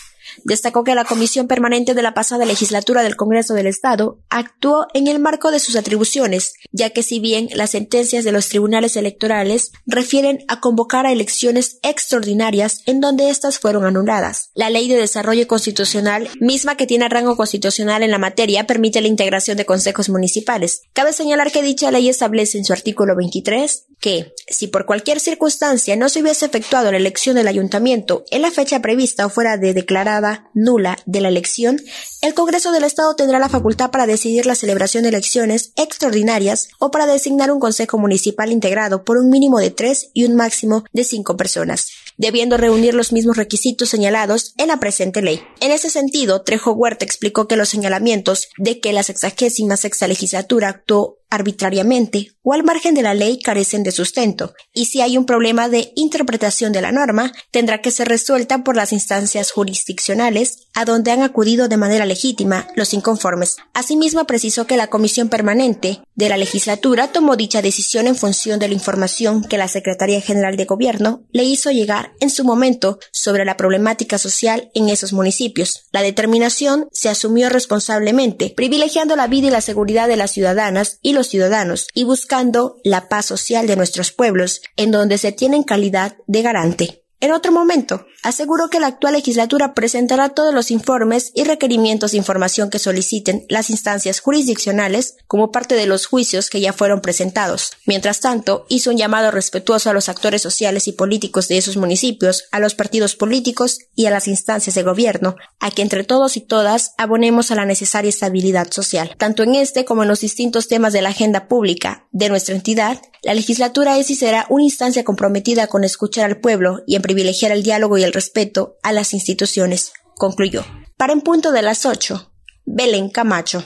[0.45, 5.07] Destacó que la Comisión Permanente de la pasada legislatura del Congreso del Estado actuó en
[5.07, 9.73] el marco de sus atribuciones, ya que si bien las sentencias de los tribunales electorales
[9.87, 15.47] refieren a convocar a elecciones extraordinarias en donde éstas fueron anuladas, la Ley de Desarrollo
[15.47, 20.83] Constitucional, misma que tiene rango constitucional en la materia, permite la integración de consejos municipales.
[20.93, 25.95] Cabe señalar que dicha ley establece en su artículo 23 que, si por cualquier circunstancia
[25.95, 29.75] no se hubiese efectuado la elección del ayuntamiento en la fecha prevista o fuera de
[29.75, 31.81] declarada nula de la elección,
[32.23, 36.91] el Congreso del Estado tendrá la facultad para decidir la celebración de elecciones extraordinarias o
[36.91, 41.05] para designar un Consejo Municipal integrado por un mínimo de tres y un máximo de
[41.05, 41.89] cinco personas
[42.21, 45.41] debiendo reunir los mismos requisitos señalados en la presente ley.
[45.61, 50.69] En ese sentido, Trejo Huerta explicó que los señalamientos de que la sexagésima sexta legislatura
[50.69, 55.27] actuó arbitrariamente o al margen de la ley carecen de sustento, y si hay un
[55.27, 60.85] problema de interpretación de la norma, tendrá que ser resuelta por las instancias jurisdiccionales a
[60.85, 63.57] donde han acudido de manera legítima los inconformes.
[63.75, 68.69] Asimismo, precisó que la Comisión Permanente de la legislatura tomó dicha decisión en función de
[68.69, 73.45] la información que la Secretaría General de Gobierno le hizo llegar en su momento sobre
[73.45, 75.85] la problemática social en esos municipios.
[75.93, 81.13] La determinación se asumió responsablemente, privilegiando la vida y la seguridad de las ciudadanas y
[81.13, 86.17] los ciudadanos y buscando la paz social de nuestros pueblos, en donde se tienen calidad
[86.27, 87.05] de garante.
[87.23, 92.17] En otro momento, aseguró que la actual legislatura presentará todos los informes y requerimientos de
[92.17, 97.73] información que soliciten las instancias jurisdiccionales como parte de los juicios que ya fueron presentados.
[97.85, 102.45] Mientras tanto, hizo un llamado respetuoso a los actores sociales y políticos de esos municipios,
[102.53, 106.41] a los partidos políticos y a las instancias de gobierno, a que entre todos y
[106.41, 109.15] todas abonemos a la necesaria estabilidad social.
[109.19, 113.03] Tanto en este como en los distintos temas de la agenda pública de nuestra entidad,
[113.23, 117.51] la legislatura es y será una instancia comprometida con escuchar al pueblo y en privilegiar
[117.51, 120.65] el diálogo y el respeto a las instituciones, concluyó.
[120.97, 122.31] Para en punto de las 8,
[122.67, 123.65] Belén Camacho.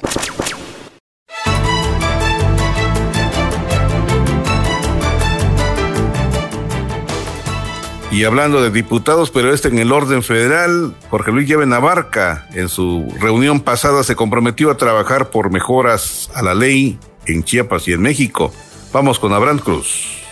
[8.10, 12.70] Y hablando de diputados, pero este en el orden federal, Jorge Luis Llave Navarca, en
[12.70, 17.92] su reunión pasada se comprometió a trabajar por mejoras a la ley en Chiapas y
[17.92, 18.54] en México.
[18.90, 20.24] Vamos con Abraham Cruz.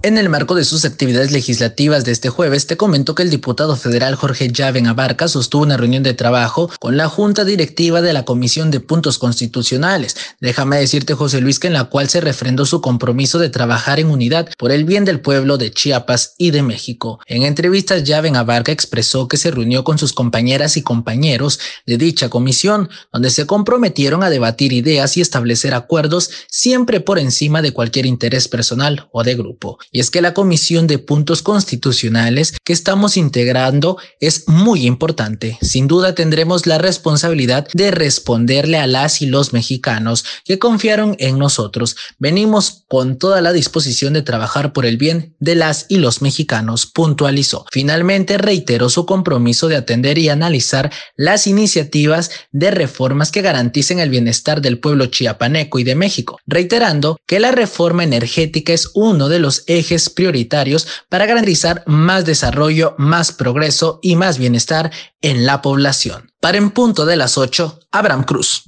[0.00, 3.74] En el marco de sus actividades legislativas de este jueves, te comento que el diputado
[3.74, 8.24] federal Jorge Llaven Abarca sostuvo una reunión de trabajo con la Junta Directiva de la
[8.24, 10.14] Comisión de Puntos Constitucionales.
[10.40, 14.08] Déjame decirte, José Luis, que en la cual se refrendó su compromiso de trabajar en
[14.08, 17.18] unidad por el bien del pueblo de Chiapas y de México.
[17.26, 22.30] En entrevistas, Llaven Abarca expresó que se reunió con sus compañeras y compañeros de dicha
[22.30, 28.06] comisión, donde se comprometieron a debatir ideas y establecer acuerdos siempre por encima de cualquier
[28.06, 33.16] interés personal o de grupo Y es que la Comisión de Puntos Constitucionales que estamos
[33.16, 35.58] integrando es muy importante.
[35.62, 41.38] Sin duda tendremos la responsabilidad de responderle a las y los mexicanos que confiaron en
[41.38, 41.96] nosotros.
[42.18, 46.86] Venimos con toda la disposición de trabajar por el bien de las y los mexicanos,
[46.86, 47.64] puntualizó.
[47.70, 54.10] Finalmente reiteró su compromiso de atender y analizar las iniciativas de reformas que garanticen el
[54.10, 59.38] bienestar del pueblo chiapaneco y de México, reiterando que la reforma energética es uno de
[59.38, 59.64] los
[60.14, 66.32] prioritarios para garantizar más desarrollo, más progreso y más bienestar en la población.
[66.40, 68.64] Para en punto de las 8, Abraham Cruz.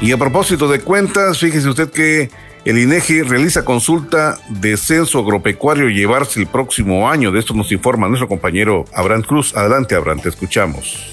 [0.00, 2.30] Y a propósito de cuentas, fíjese usted que
[2.66, 7.30] el INEGI realiza consulta de censo agropecuario llevarse el próximo año.
[7.30, 9.56] De esto nos informa nuestro compañero Abraham Cruz.
[9.56, 11.12] Adelante, Abraham, te escuchamos.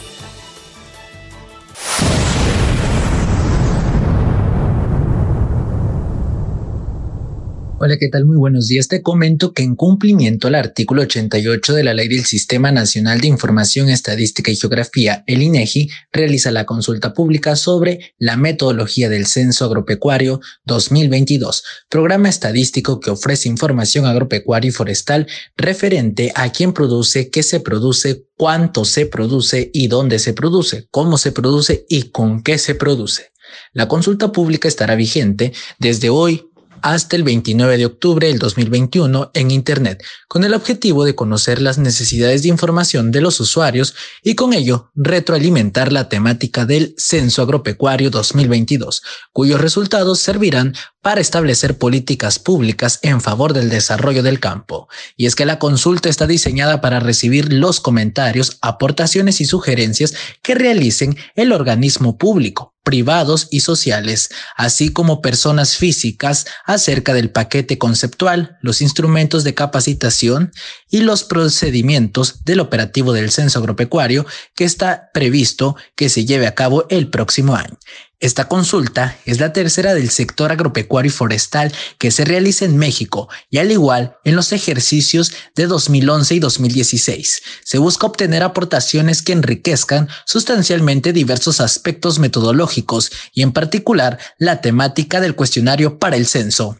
[7.85, 8.23] Hola, ¿qué tal?
[8.23, 8.87] Muy buenos días.
[8.87, 13.27] Te comento que en cumplimiento al artículo 88 de la Ley del Sistema Nacional de
[13.27, 19.65] Información Estadística y Geografía, el INEGI realiza la consulta pública sobre la metodología del Censo
[19.65, 27.43] Agropecuario 2022, programa estadístico que ofrece información agropecuaria y forestal referente a quién produce, qué
[27.43, 32.57] se produce, cuánto se produce y dónde se produce, cómo se produce y con qué
[32.59, 33.33] se produce.
[33.73, 36.45] La consulta pública estará vigente desde hoy
[36.83, 41.77] hasta el 29 de octubre del 2021 en Internet, con el objetivo de conocer las
[41.77, 48.09] necesidades de información de los usuarios y con ello retroalimentar la temática del Censo Agropecuario
[48.09, 54.89] 2022, cuyos resultados servirán para establecer políticas públicas en favor del desarrollo del campo.
[55.15, 60.53] Y es que la consulta está diseñada para recibir los comentarios, aportaciones y sugerencias que
[60.53, 68.57] realicen el organismo público privados y sociales, así como personas físicas acerca del paquete conceptual,
[68.61, 70.51] los instrumentos de capacitación
[70.89, 76.55] y los procedimientos del operativo del censo agropecuario que está previsto que se lleve a
[76.55, 77.77] cabo el próximo año.
[78.19, 83.27] Esta consulta es la tercera del sector agropecuario y forestal que se realiza en México
[83.49, 87.41] y al igual en los ejercicios de 2011 y 2016.
[87.65, 95.19] Se busca obtener aportaciones que enriquezcan sustancialmente diversos aspectos metodológicos y en particular la temática
[95.19, 96.77] del cuestionario para el censo.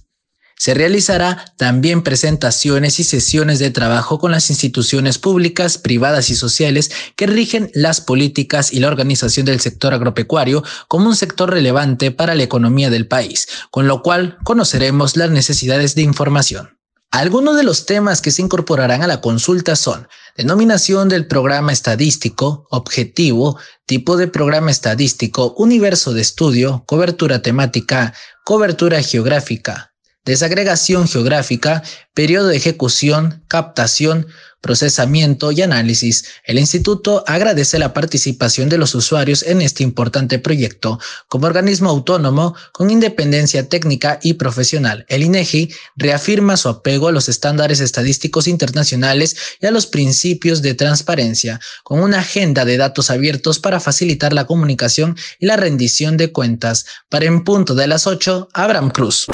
[0.60, 6.90] se realizará también presentaciones y sesiones de trabajo con las instituciones públicas, privadas y sociales
[7.16, 12.34] que rigen las políticas y la organización del sector agropecuario como un sector relevante para
[12.34, 16.76] la economía del país, con lo cual conoceremos las necesidades de información.
[17.10, 22.66] Algunos de los temas que se incorporarán a la consulta son denominación del programa estadístico,
[22.68, 28.12] objetivo, tipo de programa estadístico, universo de estudio, cobertura temática,
[28.44, 29.89] cobertura geográfica,
[30.24, 31.82] desagregación geográfica,
[32.14, 34.26] periodo de ejecución, captación,
[34.60, 36.24] procesamiento y análisis.
[36.44, 40.98] El instituto agradece la participación de los usuarios en este importante proyecto.
[41.28, 47.28] Como organismo autónomo, con independencia técnica y profesional, el INEGI reafirma su apego a los
[47.28, 53.58] estándares estadísticos internacionales y a los principios de transparencia, con una agenda de datos abiertos
[53.58, 56.86] para facilitar la comunicación y la rendición de cuentas.
[57.08, 59.26] Para en punto de las 8, Abraham Cruz.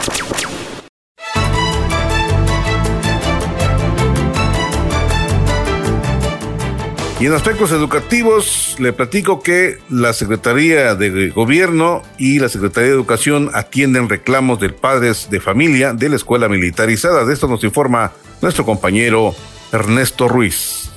[7.18, 12.94] Y en aspectos educativos, le platico que la Secretaría de Gobierno y la Secretaría de
[12.94, 17.24] Educación atienden reclamos de padres de familia de la escuela militarizada.
[17.24, 19.34] De esto nos informa nuestro compañero
[19.72, 20.90] Ernesto Ruiz.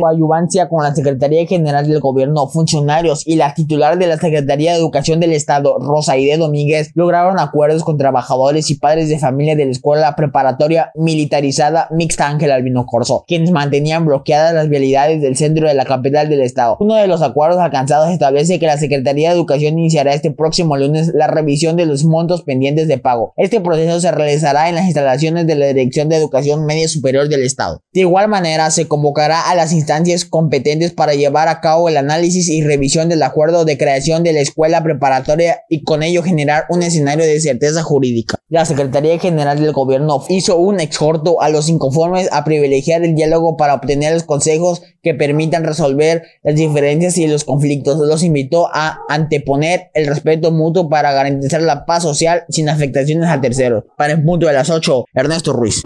[0.00, 4.78] Coayuvancia con la Secretaría General del Gobierno, funcionarios y la titular de la Secretaría de
[4.78, 9.70] Educación del Estado, Rosaide Domínguez, lograron acuerdos con trabajadores y padres de familia de la
[9.70, 15.74] Escuela Preparatoria Militarizada Mixta Ángel Albino Corso, quienes mantenían bloqueadas las vialidades del centro de
[15.74, 16.76] la capital del Estado.
[16.80, 21.12] Uno de los acuerdos alcanzados establece que la Secretaría de Educación iniciará este próximo lunes
[21.14, 23.32] la revisión de los montos pendientes de pago.
[23.36, 27.42] Este proceso se realizará en las instalaciones de la Dirección de Educación Media Superior del
[27.42, 27.82] Estado.
[27.92, 31.98] De igual manera, se convocará a las instalaciones instancias competentes para llevar a cabo el
[31.98, 36.64] análisis y revisión del acuerdo de creación de la escuela preparatoria y con ello generar
[36.70, 38.36] un escenario de certeza jurídica.
[38.48, 43.58] La Secretaría General del Gobierno hizo un exhorto a los inconformes a privilegiar el diálogo
[43.58, 47.98] para obtener los consejos que permitan resolver las diferencias y los conflictos.
[47.98, 53.40] Los invitó a anteponer el respeto mutuo para garantizar la paz social sin afectaciones a
[53.40, 53.84] terceros.
[53.98, 55.82] Para el punto de las 8, Ernesto Ruiz.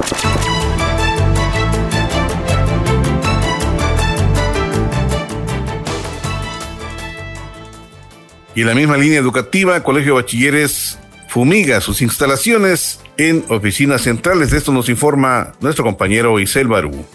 [8.58, 10.98] Y en la misma línea educativa, Colegio Bachilleres
[11.28, 14.50] fumiga sus instalaciones en oficinas centrales.
[14.50, 17.06] De esto nos informa nuestro compañero Isel Barú.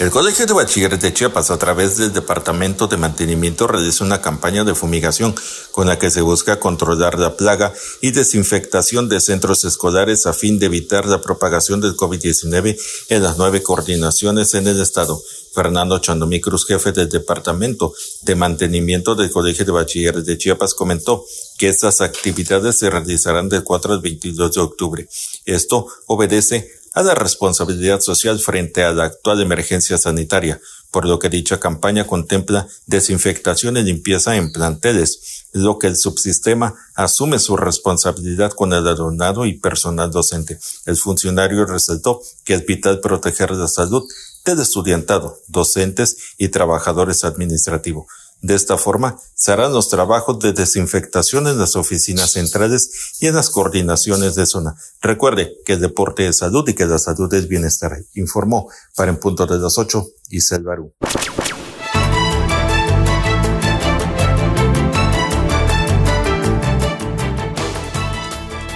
[0.00, 4.64] El Colegio de Bachilleres de Chiapas, a través del Departamento de Mantenimiento, realiza una campaña
[4.64, 5.36] de fumigación
[5.70, 10.58] con la que se busca controlar la plaga y desinfectación de centros escolares a fin
[10.58, 12.76] de evitar la propagación del COVID-19
[13.08, 15.22] en las nueve coordinaciones en el Estado.
[15.54, 21.24] Fernando Chandomí Cruz, jefe del Departamento de Mantenimiento del Colegio de Bachilleres de Chiapas, comentó
[21.56, 25.08] que estas actividades se realizarán del 4 al 22 de octubre.
[25.44, 31.28] Esto obedece a la responsabilidad social frente a la actual emergencia sanitaria, por lo que
[31.28, 38.52] dicha campaña contempla desinfectación y limpieza en planteles, lo que el subsistema asume su responsabilidad
[38.52, 40.58] con el alumnado y personal docente.
[40.86, 44.04] El funcionario resaltó que es vital proteger la salud
[44.44, 48.06] del estudiantado, docentes y trabajadores administrativos.
[48.44, 53.36] De esta forma, se harán los trabajos de desinfectación en las oficinas centrales y en
[53.36, 54.74] las coordinaciones de zona.
[55.00, 59.16] Recuerde que el deporte es salud y que la salud es bienestar, informó para en
[59.16, 60.92] punto de las 8 y Barú.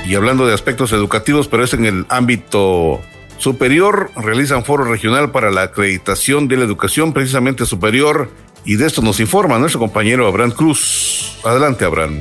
[0.06, 3.02] Y hablando de aspectos educativos, pero es en el ámbito
[3.36, 8.30] superior, realizan foro regional para la acreditación de la educación precisamente superior
[8.68, 11.38] y de esto nos informa nuestro compañero Abraham Cruz.
[11.42, 12.20] Adelante, Abraham.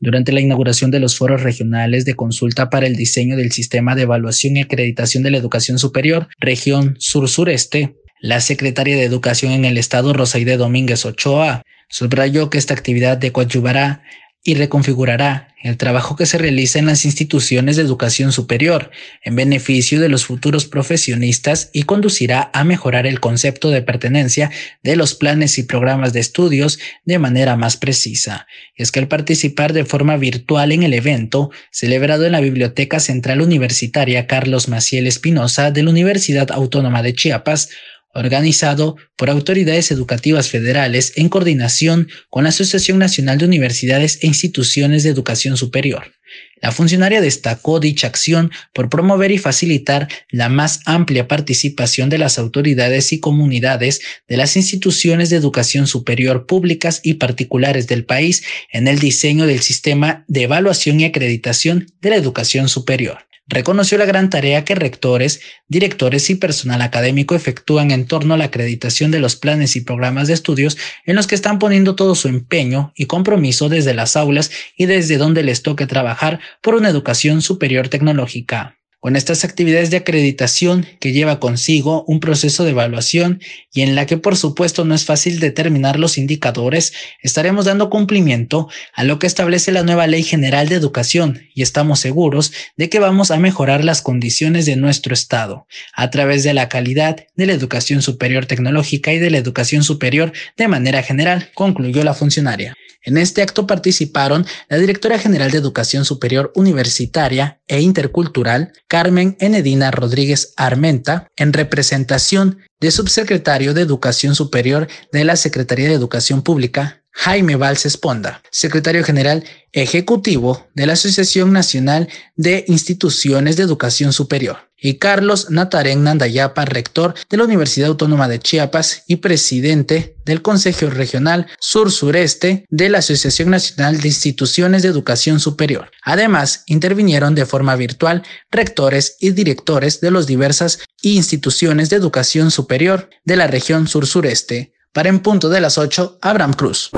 [0.00, 4.02] Durante la inauguración de los foros regionales de consulta para el diseño del sistema de
[4.02, 9.78] evaluación y acreditación de la educación superior, región sur-sureste, la secretaria de Educación en el
[9.78, 14.02] Estado, Rosaide Domínguez Ochoa, subrayó que esta actividad de coadyuvará
[14.46, 18.92] y reconfigurará el trabajo que se realiza en las instituciones de educación superior
[19.24, 24.52] en beneficio de los futuros profesionistas y conducirá a mejorar el concepto de pertenencia
[24.84, 28.46] de los planes y programas de estudios de manera más precisa.
[28.76, 33.40] Es que al participar de forma virtual en el evento, celebrado en la Biblioteca Central
[33.40, 37.70] Universitaria Carlos Maciel Espinosa de la Universidad Autónoma de Chiapas,
[38.16, 45.02] organizado por autoridades educativas federales en coordinación con la Asociación Nacional de Universidades e Instituciones
[45.02, 46.12] de Educación Superior.
[46.60, 52.38] La funcionaria destacó dicha acción por promover y facilitar la más amplia participación de las
[52.38, 58.42] autoridades y comunidades de las instituciones de educación superior públicas y particulares del país
[58.72, 64.04] en el diseño del sistema de evaluación y acreditación de la educación superior reconoció la
[64.04, 69.20] gran tarea que rectores, directores y personal académico efectúan en torno a la acreditación de
[69.20, 73.06] los planes y programas de estudios en los que están poniendo todo su empeño y
[73.06, 78.78] compromiso desde las aulas y desde donde les toque trabajar por una educación superior tecnológica.
[78.98, 83.40] Con estas actividades de acreditación que lleva consigo un proceso de evaluación
[83.72, 88.68] y en la que por supuesto no es fácil determinar los indicadores, estaremos dando cumplimiento
[88.94, 92.98] a lo que establece la nueva Ley General de Educación y estamos seguros de que
[92.98, 97.52] vamos a mejorar las condiciones de nuestro Estado a través de la calidad de la
[97.52, 102.74] educación superior tecnológica y de la educación superior de manera general, concluyó la funcionaria.
[103.06, 109.90] En este acto participaron la directora general de Educación Superior Universitaria e Intercultural, Carmen Enedina
[109.90, 117.02] Rodríguez Armenta, en representación de subsecretario de Educación Superior de la Secretaría de Educación Pública,
[117.10, 124.65] Jaime Valls Esponda, secretario general ejecutivo de la Asociación Nacional de Instituciones de Educación Superior,
[124.80, 130.90] y Carlos Natarén Nandayapa, rector de la Universidad Autónoma de Chiapas y presidente del Consejo
[130.90, 135.90] Regional Sur-Sureste de la Asociación Nacional de Instituciones de Educación Superior.
[136.02, 143.10] Además, intervinieron de forma virtual rectores y directores de las diversas instituciones de educación superior
[143.24, 146.90] de la región sur-sureste, para en punto de las 8, Abraham Cruz.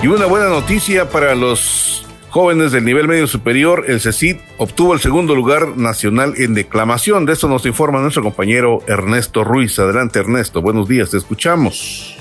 [0.00, 5.00] Y una buena noticia para los jóvenes del nivel medio superior, el CECID obtuvo el
[5.00, 7.26] segundo lugar nacional en declamación.
[7.26, 9.76] De esto nos informa nuestro compañero Ernesto Ruiz.
[9.80, 12.17] Adelante Ernesto, buenos días, te escuchamos.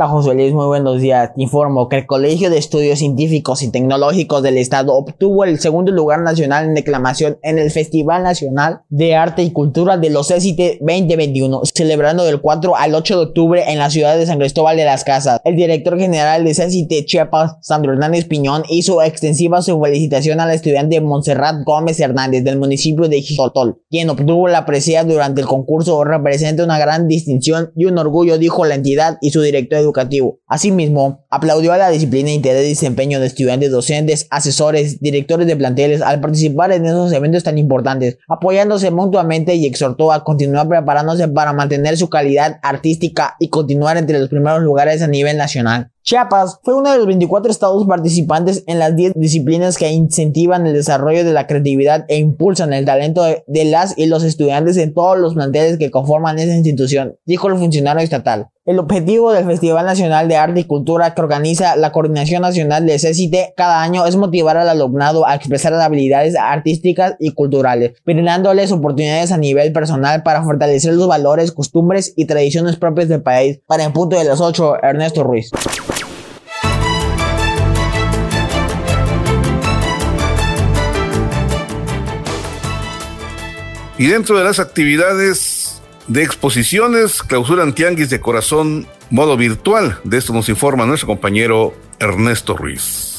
[0.00, 1.32] Hola José Luis, muy buenos días.
[1.36, 6.22] Informo que el Colegio de Estudios Científicos y Tecnológicos del Estado obtuvo el segundo lugar
[6.22, 11.60] nacional en declamación en el Festival Nacional de Arte y Cultura de los ECIT 2021,
[11.74, 15.04] celebrando del 4 al 8 de octubre en la ciudad de San Cristóbal de las
[15.04, 15.42] Casas.
[15.44, 20.54] El director general de CECIT Chiapas, Sandro Hernández Piñón, hizo extensiva su felicitación a la
[20.54, 26.02] estudiante Montserrat Gómez Hernández del municipio de Jijotol, quien obtuvo la presea durante el concurso.
[26.04, 30.40] Representa una gran distinción y un orgullo, dijo la entidad y su director educativo.
[30.46, 36.02] Asimismo, aplaudió a la disciplina, interés y desempeño de estudiantes, docentes, asesores, directores de planteles
[36.02, 41.52] al participar en esos eventos tan importantes, apoyándose mutuamente y exhortó a continuar preparándose para
[41.52, 45.90] mantener su calidad artística y continuar entre los primeros lugares a nivel nacional.
[46.10, 50.72] Chiapas fue uno de los 24 estados participantes en las 10 disciplinas que incentivan el
[50.72, 55.16] desarrollo de la creatividad e impulsan el talento de, las y los estudiantes en todos
[55.16, 58.48] los planteles que conforman esa institución, dijo el funcionario estatal.
[58.66, 62.96] El objetivo del Festival Nacional de Arte y Cultura que organiza la Coordinación Nacional de
[62.96, 69.30] CCT cada año es motivar al alumnado a expresar habilidades artísticas y culturales, brindándoles oportunidades
[69.32, 73.60] a nivel personal para fortalecer los valores, costumbres y tradiciones propias del país.
[73.66, 75.50] Para el punto de las 8, Ernesto Ruiz.
[84.00, 89.98] Y dentro de las actividades de exposiciones, clausuran tianguis de corazón modo virtual.
[90.04, 93.09] De esto nos informa nuestro compañero Ernesto Ruiz.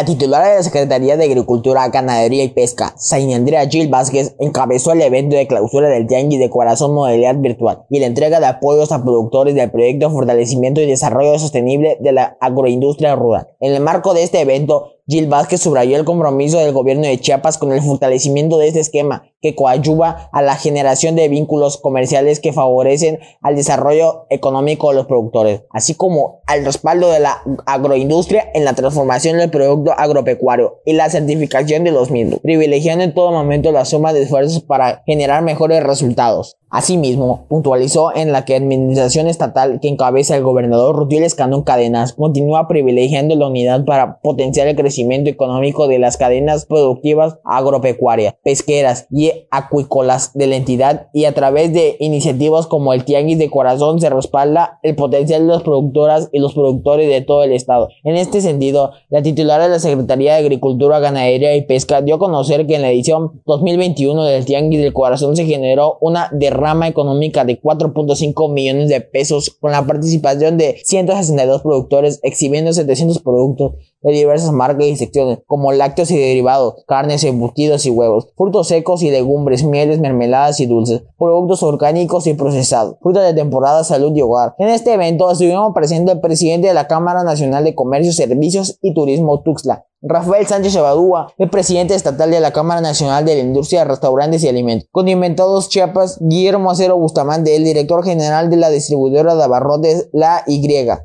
[0.00, 4.92] La titular de la Secretaría de Agricultura, Ganadería y Pesca, Sain Andrea Gil Vázquez, encabezó
[4.92, 8.92] el evento de clausura del Tianguis de Corazón Modalidad Virtual y la entrega de apoyos
[8.92, 13.48] a productores del proyecto fortalecimiento y desarrollo sostenible de la agroindustria rural.
[13.60, 17.58] En el marco de este evento, Gil Vázquez subrayó el compromiso del gobierno de Chiapas
[17.58, 22.52] con el fortalecimiento de este esquema que coadyuva a la generación de vínculos comerciales que
[22.52, 28.64] favorecen al desarrollo económico de los productores, así como al respaldo de la agroindustria en
[28.64, 33.72] la transformación del producto agropecuario y la certificación de los mismos, privilegiando en todo momento
[33.72, 36.56] la suma de esfuerzos para generar mejores resultados.
[36.70, 42.68] Asimismo, puntualizó en la que administración estatal que encabeza el gobernador Rutil Escandón Cadenas continúa
[42.68, 49.32] privilegiando la unidad para potenciar el crecimiento económico de las cadenas productivas agropecuarias, pesqueras y
[49.50, 54.08] acuícolas de la entidad y a través de iniciativas como el Tianguis de Corazón se
[54.08, 57.88] respalda el potencial de las productoras y los productores de todo el estado.
[58.04, 62.20] En este sentido, la titular de la Secretaría de Agricultura, Ganadería y Pesca dio a
[62.20, 66.86] conocer que en la edición 2021 del Tianguis del Corazón se generó una derrama rama
[66.86, 73.72] económica de 4.5 millones de pesos con la participación de 162 productores exhibiendo 700 productos
[74.02, 79.02] de diversas marcas y secciones, como lácteos y derivados, carnes, embutidos y huevos, frutos secos
[79.02, 84.22] y legumbres, mieles, mermeladas y dulces, productos orgánicos y procesados, frutas de temporada, salud y
[84.22, 84.54] hogar.
[84.58, 88.94] En este evento estuvimos presente el presidente de la Cámara Nacional de Comercio, Servicios y
[88.94, 93.80] Turismo Tuxtla, Rafael Sánchez Abadúa, el presidente estatal de la Cámara Nacional de la Industria
[93.80, 94.88] de Restaurantes y Alimentos.
[94.90, 100.60] Condimentados Chiapas, Guillermo Acero Bustamante, el director general de la distribuidora de abarrotes La Y.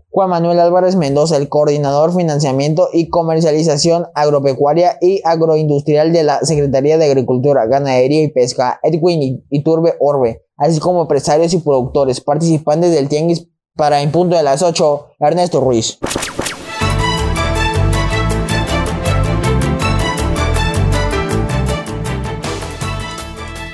[0.10, 6.98] Juan Manuel Álvarez Mendoza, el coordinador financiamiento y comercialización agropecuaria y agroindustrial de la Secretaría
[6.98, 13.10] de Agricultura, Ganadería y Pesca, Edwin Iturbe Orbe, así como empresarios y productores participantes del
[13.10, 16.00] Tianguis para en punto de las 8, Ernesto Ruiz.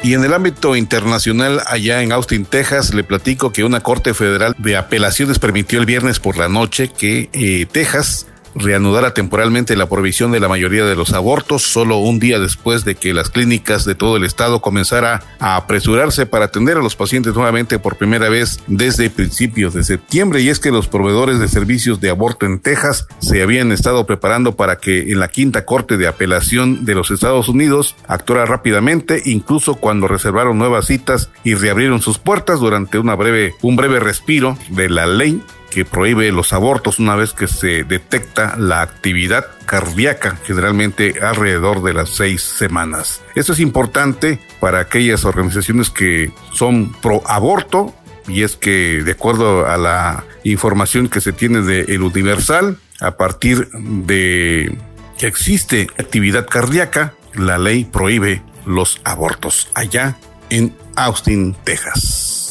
[0.04, 4.56] Y en el ámbito internacional, allá en Austin, Texas, le platico que una corte federal
[4.58, 8.26] de apelaciones permitió el viernes por la noche que eh, Texas
[8.56, 12.96] reanudara temporalmente la provisión de la mayoría de los abortos solo un día después de
[12.96, 17.34] que las clínicas de todo el estado comenzara a apresurarse para atender a los pacientes
[17.34, 20.42] nuevamente por primera vez desde principios de septiembre.
[20.42, 24.56] Y es que los proveedores de servicios de aborto en Texas se habían estado preparando
[24.56, 29.76] para que en la quinta corte de apelación de los Estados Unidos actuara rápidamente incluso
[29.76, 34.90] cuando reservaron nuevas citas y reabrieron sus puertas durante una breve un breve respiro de
[34.90, 35.42] la ley
[35.72, 41.94] que prohíbe los abortos una vez que se detecta la actividad cardíaca, generalmente alrededor de
[41.94, 43.22] las seis semanas.
[43.34, 47.96] Esto es importante para aquellas organizaciones que son pro aborto
[48.28, 53.18] y es que de acuerdo a la información que se tiene de El Universal, a
[53.18, 54.78] partir de
[55.18, 60.18] que existe actividad cardíaca, la ley prohíbe los abortos allá
[60.50, 62.51] en Austin, Texas.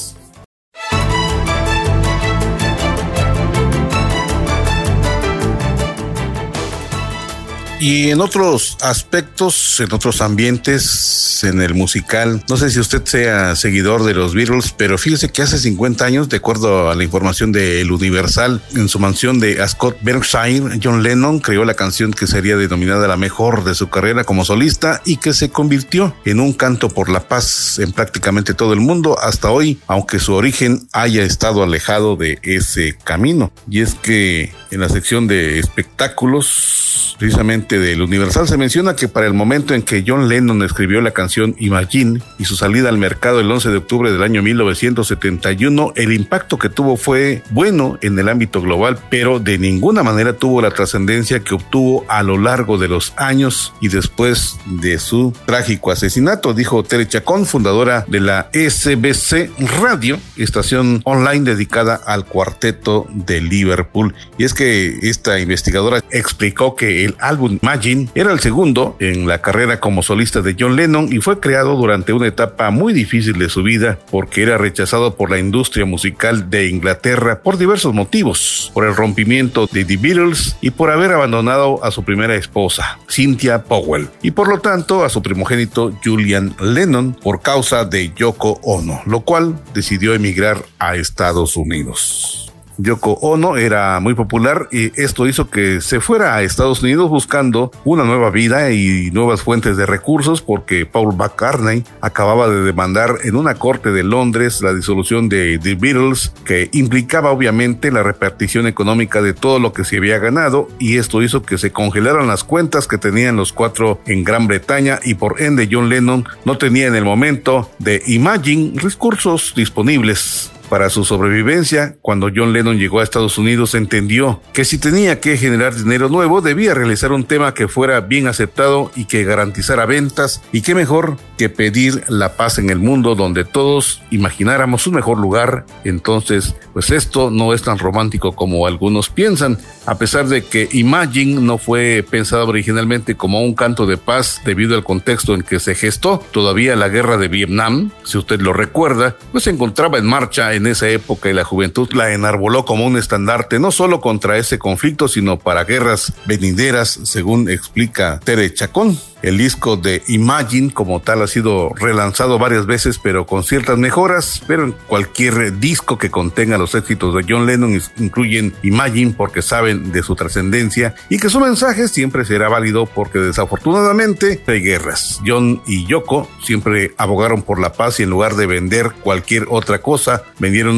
[7.81, 13.57] Y en otros aspectos, en otros ambientes, en el musical, no sé si usted sea
[13.57, 17.53] seguidor de los Beatles, pero fíjese que hace 50 años, de acuerdo a la información
[17.53, 22.27] de El Universal, en su mansión de Ascot Berkshire, John Lennon creó la canción que
[22.27, 26.53] sería denominada la mejor de su carrera como solista y que se convirtió en un
[26.53, 31.23] canto por la paz en prácticamente todo el mundo hasta hoy, aunque su origen haya
[31.23, 33.53] estado alejado de ese camino.
[33.71, 39.27] Y es que en la sección de espectáculos, precisamente del Universal se menciona que para
[39.27, 43.41] el momento en que John Lennon escribió la canción Imagine y su salida al mercado
[43.41, 48.29] el 11 de octubre del año 1971, el impacto que tuvo fue bueno en el
[48.29, 52.89] ámbito global, pero de ninguna manera tuvo la trascendencia que obtuvo a lo largo de
[52.89, 59.51] los años y después de su trágico asesinato, dijo Tere Chacón, fundadora de la SBC
[59.81, 64.15] Radio, estación online dedicada al cuarteto de Liverpool.
[64.39, 69.43] Y es que esta investigadora explicó que el álbum Imagine era el segundo en la
[69.43, 73.51] carrera como solista de John Lennon y fue creado durante una etapa muy difícil de
[73.51, 78.87] su vida porque era rechazado por la industria musical de Inglaterra por diversos motivos, por
[78.87, 84.09] el rompimiento de The Beatles y por haber abandonado a su primera esposa, Cynthia Powell,
[84.23, 89.21] y por lo tanto a su primogénito Julian Lennon por causa de Yoko Ono, lo
[89.21, 92.50] cual decidió emigrar a Estados Unidos.
[92.83, 97.71] Yoko Ono era muy popular y esto hizo que se fuera a Estados Unidos buscando
[97.85, 103.37] una nueva vida y nuevas fuentes de recursos porque Paul McCartney acababa de demandar en
[103.37, 109.23] una corte de Londres la disolución de The Beatles que implicaba obviamente la repartición económica
[109.23, 112.87] de todo lo que se había ganado y esto hizo que se congelaran las cuentas
[112.87, 116.95] que tenían los cuatro en Gran Bretaña y por ende John Lennon no tenía en
[116.95, 123.37] el momento de Imagine recursos disponibles para su sobrevivencia, cuando John Lennon llegó a Estados
[123.39, 128.01] Unidos, entendió que si tenía que generar dinero nuevo, debía realizar un tema que fuera
[128.01, 132.79] bien aceptado y que garantizara ventas, y qué mejor que pedir la paz en el
[132.79, 135.67] mundo donde todos imagináramos un mejor lugar.
[135.85, 141.41] Entonces, pues esto no es tan romántico como algunos piensan, a pesar de que Imagine
[141.41, 145.75] no fue pensado originalmente como un canto de paz debido al contexto en que se
[145.75, 146.23] gestó.
[146.31, 150.89] Todavía la guerra de Vietnam, si usted lo recuerda, pues se encontraba en marcha esa
[150.89, 155.39] época y la juventud la enarboló como un estandarte no solo contra ese conflicto, sino
[155.39, 158.99] para guerras venideras, según explica Tere Chacón.
[159.23, 164.43] El disco de Imagine como tal ha sido relanzado varias veces, pero con ciertas mejoras,
[164.47, 169.93] pero en cualquier disco que contenga los éxitos de John Lennon incluyen Imagine porque saben
[169.93, 175.21] de su trascendencia y que su mensaje siempre será válido porque desafortunadamente hay guerras.
[175.27, 179.83] John y Yoko siempre abogaron por la paz y en lugar de vender cualquier otra
[179.83, 180.23] cosa,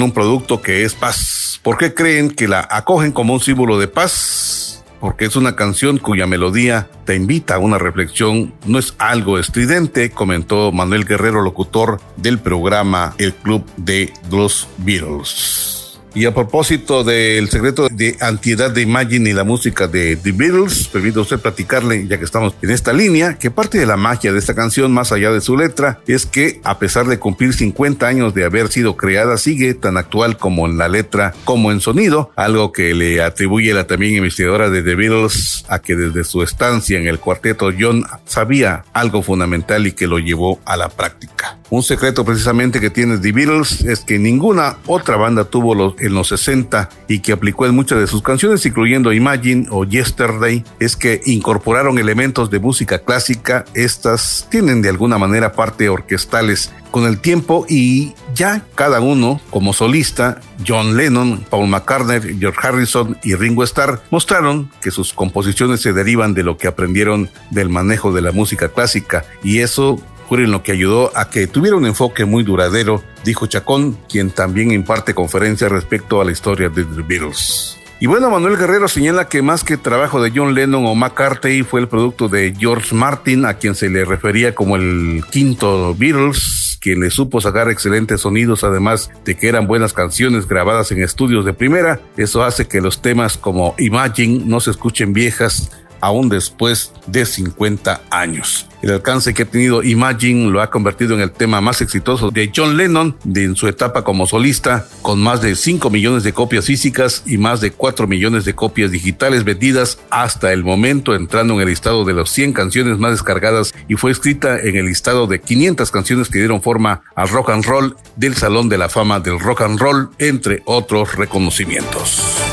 [0.03, 1.61] un producto que es paz.
[1.63, 4.63] ¿Por qué creen que la acogen como un símbolo de paz?
[5.03, 10.13] porque es una canción cuya melodía te invita a una reflexión, no es algo estridente,
[10.13, 15.82] comentó Manuel Guerrero, locutor del programa El Club de los Beatles.
[16.15, 20.89] Y a propósito del secreto de antiedad de Imagine y la música de The Beatles,
[20.89, 24.39] permite usted platicarle, ya que estamos en esta línea, que parte de la magia de
[24.39, 28.35] esta canción, más allá de su letra, es que a pesar de cumplir 50 años
[28.35, 32.73] de haber sido creada, sigue tan actual como en la letra como en sonido, algo
[32.73, 37.07] que le atribuye la también investigadora de The Beatles a que desde su estancia en
[37.07, 41.62] el cuarteto John sabía algo fundamental y que lo llevó a la práctica.
[41.73, 46.13] Un secreto precisamente que tiene The Beatles es que ninguna otra banda tuvo los en
[46.13, 50.97] los 60 y que aplicó en muchas de sus canciones, incluyendo Imagine o Yesterday, es
[50.97, 53.65] que incorporaron elementos de música clásica.
[53.73, 59.73] Estas tienen de alguna manera parte orquestales con el tiempo y ya cada uno como
[59.73, 65.95] solista, John Lennon, Paul McCartney, George Harrison y Ringo Starr mostraron que sus composiciones se
[65.95, 70.01] derivan de lo que aprendieron del manejo de la música clásica y eso
[70.41, 75.15] lo que ayudó a que tuviera un enfoque muy duradero, dijo Chacón, quien también imparte
[75.15, 77.79] conferencias respecto a la historia de The Beatles.
[78.01, 81.81] Y bueno, Manuel Guerrero señala que más que trabajo de John Lennon o McCartney fue
[81.81, 86.99] el producto de George Martin, a quien se le refería como el quinto Beatles, quien
[86.99, 91.53] le supo sacar excelentes sonidos, además de que eran buenas canciones grabadas en estudios de
[91.53, 92.01] primera.
[92.17, 95.71] Eso hace que los temas como Imagine no se escuchen viejas
[96.03, 98.69] aún después de 50 años.
[98.83, 102.51] El alcance que ha tenido Imagine lo ha convertido en el tema más exitoso de
[102.55, 107.23] John Lennon en su etapa como solista, con más de 5 millones de copias físicas
[107.25, 111.69] y más de 4 millones de copias digitales vendidas hasta el momento, entrando en el
[111.69, 115.91] listado de las 100 canciones más descargadas y fue escrita en el listado de 500
[115.93, 119.63] canciones que dieron forma al rock and roll del Salón de la Fama del Rock
[119.63, 122.52] and Roll, entre otros reconocimientos.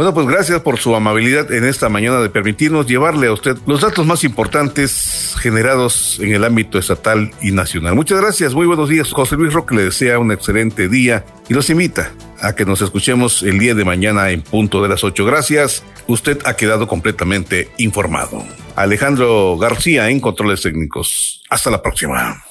[0.00, 3.82] Bueno, pues gracias por su amabilidad en esta mañana de permitirnos llevarle a usted los
[3.82, 7.96] datos más importantes generados en el ámbito estatal y nacional.
[7.96, 9.12] Muchas gracias, muy buenos días.
[9.12, 13.42] José Luis Roque le desea un excelente día y los invita a que nos escuchemos
[13.42, 15.22] el día de mañana en punto de las 8.
[15.26, 18.42] Gracias, usted ha quedado completamente informado.
[18.76, 21.42] Alejandro García en Controles Técnicos.
[21.50, 22.42] Hasta la próxima.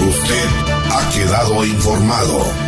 [0.00, 0.44] Usted
[0.92, 2.67] ha quedado informado.